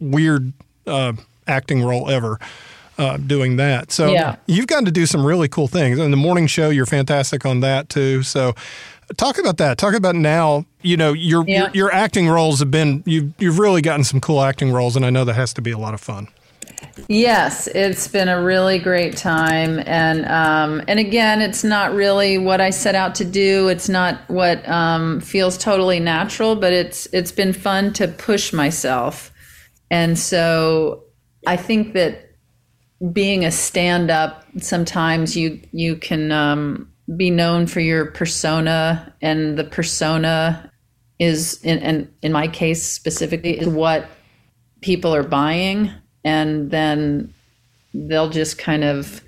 weird 0.00 0.52
uh, 0.86 1.12
acting 1.46 1.82
role 1.82 2.10
ever. 2.10 2.38
Uh, 2.98 3.18
doing 3.18 3.56
that, 3.56 3.92
so 3.92 4.10
yeah. 4.10 4.36
you've 4.46 4.68
gotten 4.68 4.86
to 4.86 4.90
do 4.90 5.04
some 5.04 5.22
really 5.22 5.48
cool 5.48 5.68
things. 5.68 5.98
And 5.98 6.10
the 6.10 6.16
morning 6.16 6.46
show, 6.46 6.70
you're 6.70 6.86
fantastic 6.86 7.44
on 7.44 7.60
that 7.60 7.90
too. 7.90 8.22
So, 8.22 8.54
talk 9.16 9.38
about 9.38 9.58
that. 9.58 9.78
Talk 9.78 9.94
about 9.94 10.14
now. 10.14 10.66
You 10.82 10.96
know, 10.96 11.12
your 11.12 11.44
yeah. 11.46 11.62
your, 11.62 11.70
your 11.72 11.92
acting 11.92 12.28
roles 12.28 12.58
have 12.60 12.70
been 12.70 13.02
you've 13.06 13.32
you've 13.38 13.58
really 13.58 13.82
gotten 13.82 14.04
some 14.04 14.20
cool 14.20 14.42
acting 14.42 14.72
roles, 14.72 14.96
and 14.96 15.04
I 15.04 15.10
know 15.10 15.24
that 15.24 15.34
has 15.34 15.52
to 15.54 15.62
be 15.62 15.70
a 15.70 15.78
lot 15.78 15.94
of 15.94 16.00
fun. 16.00 16.28
Yes, 17.08 17.68
it's 17.68 18.08
been 18.08 18.28
a 18.28 18.42
really 18.42 18.78
great 18.78 19.16
time, 19.16 19.82
and 19.86 20.24
um, 20.26 20.82
and 20.88 20.98
again, 20.98 21.40
it's 21.40 21.62
not 21.62 21.94
really 21.94 22.38
what 22.38 22.60
I 22.60 22.70
set 22.70 22.94
out 22.94 23.14
to 23.16 23.24
do. 23.24 23.68
It's 23.68 23.88
not 23.88 24.20
what 24.28 24.66
um, 24.68 25.20
feels 25.20 25.56
totally 25.56 26.00
natural, 26.00 26.56
but 26.56 26.72
it's 26.72 27.06
it's 27.12 27.32
been 27.32 27.52
fun 27.52 27.92
to 27.94 28.08
push 28.08 28.52
myself, 28.52 29.32
and 29.90 30.18
so 30.18 31.04
I 31.46 31.56
think 31.56 31.92
that 31.94 32.30
being 33.12 33.44
a 33.44 33.50
stand-up, 33.50 34.44
sometimes 34.58 35.36
you 35.36 35.60
you 35.72 35.96
can 35.96 36.32
um, 36.32 36.90
be 37.14 37.30
known 37.30 37.66
for 37.66 37.80
your 37.80 38.06
persona, 38.06 39.14
and 39.22 39.56
the 39.56 39.64
persona 39.64 40.70
is, 41.18 41.62
in, 41.62 41.78
and 41.78 42.12
in 42.22 42.32
my 42.32 42.48
case 42.48 42.82
specifically, 42.82 43.58
is 43.58 43.68
what 43.68 44.08
people 44.80 45.14
are 45.14 45.22
buying 45.22 45.90
and 46.26 46.72
then 46.72 47.32
they'll 47.94 48.28
just 48.28 48.58
kind 48.58 48.82
of 48.82 49.22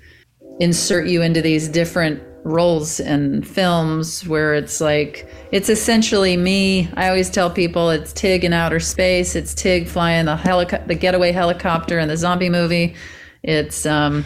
insert 0.59 1.07
you 1.07 1.21
into 1.21 1.41
these 1.41 1.69
different 1.69 2.21
roles 2.43 2.99
and 2.99 3.47
films 3.47 4.27
where 4.27 4.53
it's 4.53 4.81
like 4.81 5.27
it's 5.51 5.69
essentially 5.69 6.35
me. 6.35 6.89
I 6.95 7.07
always 7.07 7.29
tell 7.29 7.49
people 7.49 7.89
it's 7.89 8.11
Tig 8.11 8.43
in 8.43 8.51
outer 8.51 8.81
space. 8.81 9.35
It's 9.35 9.53
Tig 9.53 9.87
flying 9.87 10.25
the 10.25 10.35
helico- 10.35 10.85
the 10.87 10.95
getaway 10.95 11.31
helicopter 11.31 11.99
in 11.99 12.09
the 12.09 12.17
zombie 12.17 12.49
movie. 12.49 12.95
It's 13.43 13.85
um, 13.85 14.25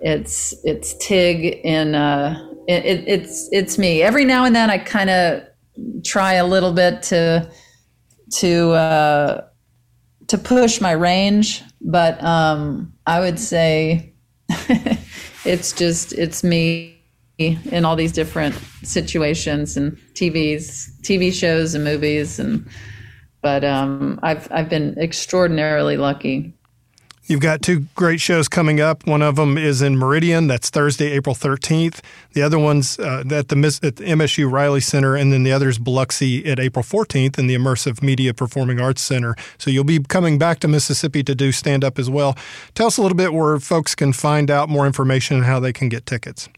it's 0.00 0.52
it's 0.64 0.94
Tig 0.94 1.60
in 1.64 1.94
uh, 1.94 2.49
it, 2.68 2.84
it, 2.84 3.08
it's 3.08 3.48
it's 3.52 3.78
me. 3.78 4.02
Every 4.02 4.24
now 4.24 4.44
and 4.44 4.54
then 4.54 4.70
I 4.70 4.78
kind 4.78 5.10
of 5.10 5.42
try 6.04 6.34
a 6.34 6.46
little 6.46 6.72
bit 6.72 7.02
to 7.04 7.50
to 8.38 8.70
uh, 8.72 9.44
to 10.28 10.38
push 10.38 10.80
my 10.80 10.92
range, 10.92 11.62
but 11.80 12.22
um, 12.22 12.92
I 13.06 13.20
would 13.20 13.38
say 13.38 14.14
it's 15.44 15.72
just 15.72 16.12
it's 16.12 16.44
me 16.44 16.96
in 17.38 17.84
all 17.84 17.96
these 17.96 18.12
different 18.12 18.54
situations 18.82 19.76
and 19.76 19.96
TVs, 20.14 20.90
TV 21.02 21.32
shows 21.32 21.74
and 21.74 21.84
movies, 21.84 22.38
and 22.38 22.68
but 23.42 23.64
um, 23.64 24.20
I've 24.22 24.50
I've 24.52 24.68
been 24.68 24.96
extraordinarily 24.98 25.96
lucky 25.96 26.54
You've 27.30 27.38
got 27.38 27.62
two 27.62 27.86
great 27.94 28.20
shows 28.20 28.48
coming 28.48 28.80
up. 28.80 29.06
One 29.06 29.22
of 29.22 29.36
them 29.36 29.56
is 29.56 29.82
in 29.82 29.96
Meridian. 29.96 30.48
That's 30.48 30.68
Thursday, 30.68 31.12
April 31.12 31.36
13th. 31.36 32.00
The 32.32 32.42
other 32.42 32.58
one's 32.58 32.98
uh, 32.98 33.22
at, 33.30 33.46
the, 33.46 33.78
at 33.84 33.94
the 33.94 34.04
MSU 34.04 34.50
Riley 34.50 34.80
Center, 34.80 35.14
and 35.14 35.32
then 35.32 35.44
the 35.44 35.52
other 35.52 35.68
is 35.68 35.78
Biloxi 35.78 36.44
at 36.44 36.58
April 36.58 36.82
14th 36.82 37.38
in 37.38 37.46
the 37.46 37.54
Immersive 37.54 38.02
Media 38.02 38.34
Performing 38.34 38.80
Arts 38.80 39.00
Center. 39.00 39.36
So 39.58 39.70
you'll 39.70 39.84
be 39.84 40.00
coming 40.00 40.38
back 40.38 40.58
to 40.58 40.66
Mississippi 40.66 41.22
to 41.22 41.36
do 41.36 41.52
stand 41.52 41.84
up 41.84 42.00
as 42.00 42.10
well. 42.10 42.36
Tell 42.74 42.88
us 42.88 42.98
a 42.98 43.02
little 43.02 43.16
bit 43.16 43.32
where 43.32 43.60
folks 43.60 43.94
can 43.94 44.12
find 44.12 44.50
out 44.50 44.68
more 44.68 44.84
information 44.84 45.36
and 45.36 45.46
how 45.46 45.60
they 45.60 45.72
can 45.72 45.88
get 45.88 46.06
tickets. 46.06 46.48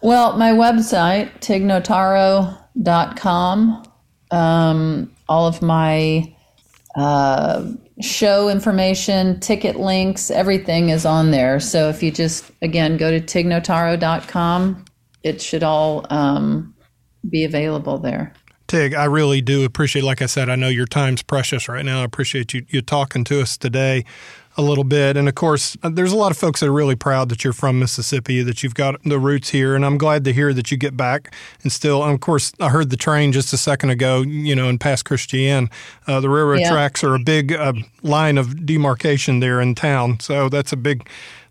Well, 0.00 0.36
my 0.36 0.52
website, 0.52 1.40
tignotaro.com. 1.40 3.84
Um, 4.30 5.12
all 5.28 5.48
of 5.48 5.60
my 5.60 6.36
uh, 6.94 7.72
show 8.00 8.48
information, 8.48 9.40
ticket 9.40 9.78
links, 9.78 10.30
everything 10.30 10.90
is 10.90 11.04
on 11.04 11.30
there. 11.30 11.60
So 11.60 11.88
if 11.88 12.02
you 12.02 12.10
just, 12.10 12.50
again, 12.62 12.96
go 12.96 13.10
to 13.10 13.20
tignotaro.com, 13.20 14.84
it 15.22 15.42
should 15.42 15.62
all 15.62 16.06
um, 16.10 16.74
be 17.28 17.44
available 17.44 17.98
there. 17.98 18.32
Tig, 18.68 18.94
I 18.94 19.06
really 19.06 19.40
do 19.40 19.64
appreciate, 19.64 20.04
like 20.04 20.20
I 20.20 20.26
said, 20.26 20.50
I 20.50 20.54
know 20.54 20.68
your 20.68 20.86
time's 20.86 21.22
precious 21.22 21.68
right 21.68 21.84
now. 21.84 22.02
I 22.02 22.04
appreciate 22.04 22.52
you, 22.52 22.66
you 22.68 22.82
talking 22.82 23.24
to 23.24 23.40
us 23.40 23.56
today 23.56 24.04
a 24.58 24.62
little 24.62 24.84
bit. 24.84 25.16
And 25.16 25.26
of 25.26 25.34
course, 25.34 25.74
uh, 25.82 25.88
there's 25.88 26.12
a 26.12 26.16
lot 26.16 26.32
of 26.32 26.36
folks 26.36 26.60
that 26.60 26.66
are 26.66 26.72
really 26.72 26.94
proud 26.94 27.30
that 27.30 27.44
you're 27.44 27.54
from 27.54 27.78
Mississippi, 27.78 28.42
that 28.42 28.62
you've 28.62 28.74
got 28.74 29.02
the 29.04 29.18
roots 29.18 29.48
here. 29.48 29.74
And 29.74 29.86
I'm 29.86 29.96
glad 29.96 30.22
to 30.24 30.34
hear 30.34 30.52
that 30.52 30.70
you 30.70 30.76
get 30.76 30.98
back 30.98 31.34
and 31.62 31.72
still, 31.72 32.04
and 32.04 32.12
of 32.12 32.20
course, 32.20 32.52
I 32.60 32.68
heard 32.68 32.90
the 32.90 32.98
train 32.98 33.32
just 33.32 33.54
a 33.54 33.56
second 33.56 33.88
ago, 33.88 34.20
you 34.20 34.54
know, 34.54 34.68
in 34.68 34.78
Pass 34.78 35.02
Christian. 35.02 35.70
Uh, 36.06 36.20
the 36.20 36.28
railroad 36.28 36.60
yeah. 36.60 36.70
tracks 36.70 37.02
are 37.02 37.14
a 37.14 37.20
big 37.20 37.54
uh, 37.54 37.72
line 38.02 38.36
of 38.36 38.66
demarcation 38.66 39.40
there 39.40 39.62
in 39.62 39.76
town. 39.76 40.20
So 40.20 40.50
that's 40.50 40.74
a 40.74 40.76
big, 40.76 41.08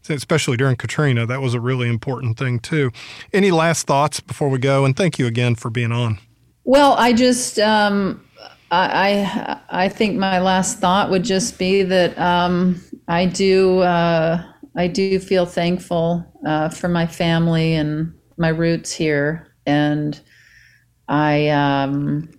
especially 0.08 0.58
during 0.58 0.76
Katrina, 0.76 1.26
that 1.26 1.42
was 1.42 1.56
a 1.56 1.60
really 1.60 1.90
important 1.90 2.38
thing 2.38 2.60
too. 2.60 2.92
Any 3.34 3.50
last 3.50 3.88
thoughts 3.88 4.20
before 4.20 4.50
we 4.50 4.60
go? 4.60 4.86
And 4.86 4.96
thank 4.96 5.18
you 5.18 5.26
again 5.26 5.56
for 5.56 5.72
being 5.72 5.92
on. 5.92 6.20
Well, 6.68 6.96
I 6.98 7.14
just, 7.14 7.60
um, 7.60 8.22
I, 8.72 9.58
I 9.70 9.88
think 9.88 10.18
my 10.18 10.40
last 10.40 10.80
thought 10.80 11.10
would 11.10 11.24
just 11.24 11.58
be 11.58 11.82
that 11.84 12.20
um, 12.20 12.84
I 13.08 13.26
do 13.26 13.80
uh, 13.80 14.44
I 14.76 14.88
do 14.88 15.18
feel 15.18 15.46
thankful 15.46 16.30
uh, 16.46 16.68
for 16.68 16.90
my 16.90 17.08
family 17.08 17.74
and 17.76 18.14
my 18.36 18.50
roots 18.50 18.92
here, 18.92 19.56
and 19.66 20.20
I 21.08 21.48
um, 21.48 22.30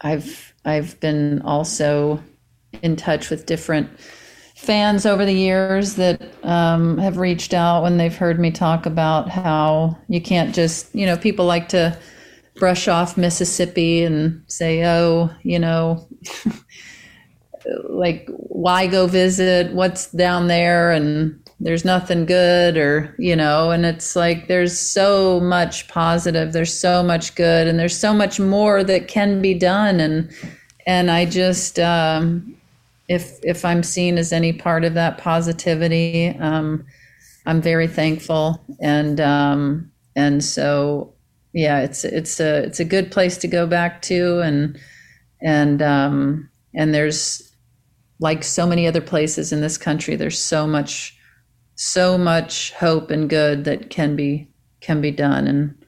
I've 0.00 0.54
I've 0.64 0.98
been 1.00 1.42
also 1.42 2.24
in 2.80 2.96
touch 2.96 3.28
with 3.28 3.44
different 3.44 3.90
fans 4.56 5.04
over 5.04 5.26
the 5.26 5.34
years 5.34 5.96
that 5.96 6.22
um, 6.42 6.96
have 6.96 7.18
reached 7.18 7.52
out 7.52 7.82
when 7.82 7.98
they've 7.98 8.16
heard 8.16 8.40
me 8.40 8.50
talk 8.50 8.86
about 8.86 9.28
how 9.28 9.98
you 10.08 10.22
can't 10.22 10.54
just 10.54 10.94
you 10.94 11.04
know 11.04 11.18
people 11.18 11.44
like 11.44 11.68
to 11.68 11.94
brush 12.56 12.88
off 12.88 13.16
Mississippi 13.16 14.04
and 14.04 14.42
say, 14.46 14.84
oh, 14.84 15.30
you 15.42 15.58
know, 15.58 16.06
like, 17.88 18.28
why 18.28 18.86
go 18.86 19.06
visit? 19.06 19.72
What's 19.72 20.10
down 20.12 20.46
there? 20.46 20.92
And 20.92 21.40
there's 21.60 21.84
nothing 21.84 22.26
good, 22.26 22.76
or, 22.76 23.14
you 23.18 23.34
know, 23.34 23.70
and 23.70 23.86
it's 23.86 24.14
like 24.16 24.48
there's 24.48 24.78
so 24.78 25.40
much 25.40 25.88
positive, 25.88 26.52
there's 26.52 26.78
so 26.78 27.02
much 27.02 27.34
good, 27.34 27.66
and 27.66 27.78
there's 27.78 27.98
so 27.98 28.12
much 28.12 28.38
more 28.38 28.84
that 28.84 29.08
can 29.08 29.40
be 29.40 29.54
done. 29.54 30.00
And, 30.00 30.30
and 30.86 31.10
I 31.10 31.24
just, 31.24 31.78
um, 31.78 32.54
if, 33.08 33.38
if 33.42 33.64
I'm 33.64 33.82
seen 33.82 34.18
as 34.18 34.32
any 34.32 34.52
part 34.52 34.84
of 34.84 34.94
that 34.94 35.18
positivity, 35.18 36.30
um, 36.40 36.84
I'm 37.46 37.62
very 37.62 37.88
thankful. 37.88 38.62
And, 38.80 39.20
um, 39.20 39.90
and 40.16 40.44
so 40.44 41.13
yeah, 41.54 41.78
it's 41.78 42.04
it's 42.04 42.40
a 42.40 42.64
it's 42.64 42.80
a 42.80 42.84
good 42.84 43.12
place 43.12 43.38
to 43.38 43.48
go 43.48 43.66
back 43.66 44.02
to, 44.02 44.40
and 44.40 44.78
and 45.40 45.80
um, 45.80 46.50
and 46.74 46.92
there's 46.92 47.54
like 48.18 48.42
so 48.42 48.66
many 48.66 48.86
other 48.88 49.00
places 49.00 49.52
in 49.52 49.60
this 49.60 49.78
country. 49.78 50.16
There's 50.16 50.38
so 50.38 50.66
much 50.66 51.16
so 51.76 52.18
much 52.18 52.72
hope 52.72 53.10
and 53.10 53.30
good 53.30 53.64
that 53.64 53.88
can 53.88 54.16
be 54.16 54.50
can 54.80 55.00
be 55.00 55.12
done, 55.12 55.46
and 55.46 55.84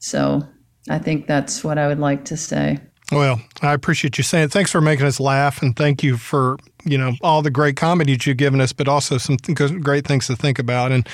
so 0.00 0.42
I 0.90 0.98
think 0.98 1.28
that's 1.28 1.62
what 1.62 1.78
I 1.78 1.86
would 1.86 2.00
like 2.00 2.24
to 2.26 2.36
say. 2.36 2.80
Well, 3.12 3.40
I 3.62 3.72
appreciate 3.72 4.18
you 4.18 4.24
saying. 4.24 4.46
It. 4.46 4.52
Thanks 4.52 4.72
for 4.72 4.80
making 4.80 5.06
us 5.06 5.20
laugh, 5.20 5.62
and 5.62 5.76
thank 5.76 6.02
you 6.02 6.16
for 6.16 6.58
you 6.84 6.98
know 6.98 7.14
all 7.22 7.40
the 7.40 7.50
great 7.50 7.76
comedy 7.76 8.18
you've 8.20 8.36
given 8.36 8.60
us, 8.60 8.72
but 8.72 8.88
also 8.88 9.16
some 9.16 9.36
th- 9.36 9.80
great 9.80 10.08
things 10.08 10.26
to 10.26 10.34
think 10.34 10.58
about. 10.58 10.90
And 10.90 11.08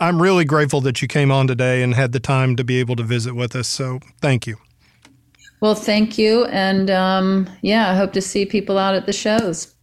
I'm 0.00 0.20
really 0.20 0.44
grateful 0.44 0.80
that 0.82 1.02
you 1.02 1.08
came 1.08 1.30
on 1.30 1.46
today 1.46 1.82
and 1.82 1.94
had 1.94 2.12
the 2.12 2.20
time 2.20 2.56
to 2.56 2.64
be 2.64 2.80
able 2.80 2.96
to 2.96 3.02
visit 3.02 3.34
with 3.34 3.54
us. 3.54 3.68
So 3.68 4.00
thank 4.20 4.46
you. 4.46 4.56
Well, 5.60 5.74
thank 5.74 6.16
you. 6.16 6.46
And 6.46 6.90
um, 6.90 7.48
yeah, 7.60 7.90
I 7.90 7.94
hope 7.94 8.12
to 8.14 8.22
see 8.22 8.46
people 8.46 8.78
out 8.78 8.94
at 8.94 9.04
the 9.04 9.12
shows. 9.12 9.74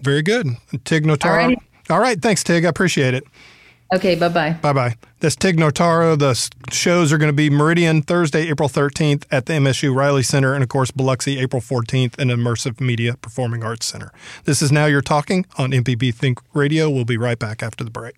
Very 0.00 0.22
good. 0.22 0.46
Tig 0.84 1.04
Notaro. 1.04 1.26
All 1.26 1.36
right. 1.36 1.58
All 1.90 2.00
right. 2.00 2.20
Thanks, 2.20 2.42
Tig. 2.42 2.64
I 2.64 2.68
appreciate 2.68 3.14
it. 3.14 3.24
Okay, 3.94 4.16
bye 4.16 4.28
bye. 4.28 4.52
Bye 4.52 4.72
bye. 4.72 4.94
That's 5.20 5.36
Tig 5.36 5.58
Notaro. 5.58 6.18
The 6.18 6.34
shows 6.72 7.12
are 7.12 7.18
going 7.18 7.28
to 7.28 7.36
be 7.36 7.50
Meridian 7.50 8.02
Thursday, 8.02 8.48
April 8.48 8.68
13th 8.68 9.24
at 9.30 9.46
the 9.46 9.52
MSU 9.54 9.94
Riley 9.94 10.24
Center, 10.24 10.54
and 10.54 10.62
of 10.62 10.68
course, 10.68 10.90
Biloxi, 10.90 11.38
April 11.38 11.62
14th 11.62 12.18
in 12.18 12.28
Immersive 12.28 12.80
Media 12.80 13.16
Performing 13.16 13.62
Arts 13.62 13.86
Center. 13.86 14.10
This 14.44 14.60
is 14.60 14.72
Now 14.72 14.86
You're 14.86 15.02
Talking 15.02 15.46
on 15.56 15.70
MPB 15.70 16.14
Think 16.14 16.40
Radio. 16.52 16.90
We'll 16.90 17.04
be 17.04 17.16
right 17.16 17.38
back 17.38 17.62
after 17.62 17.84
the 17.84 17.90
break. 17.90 18.14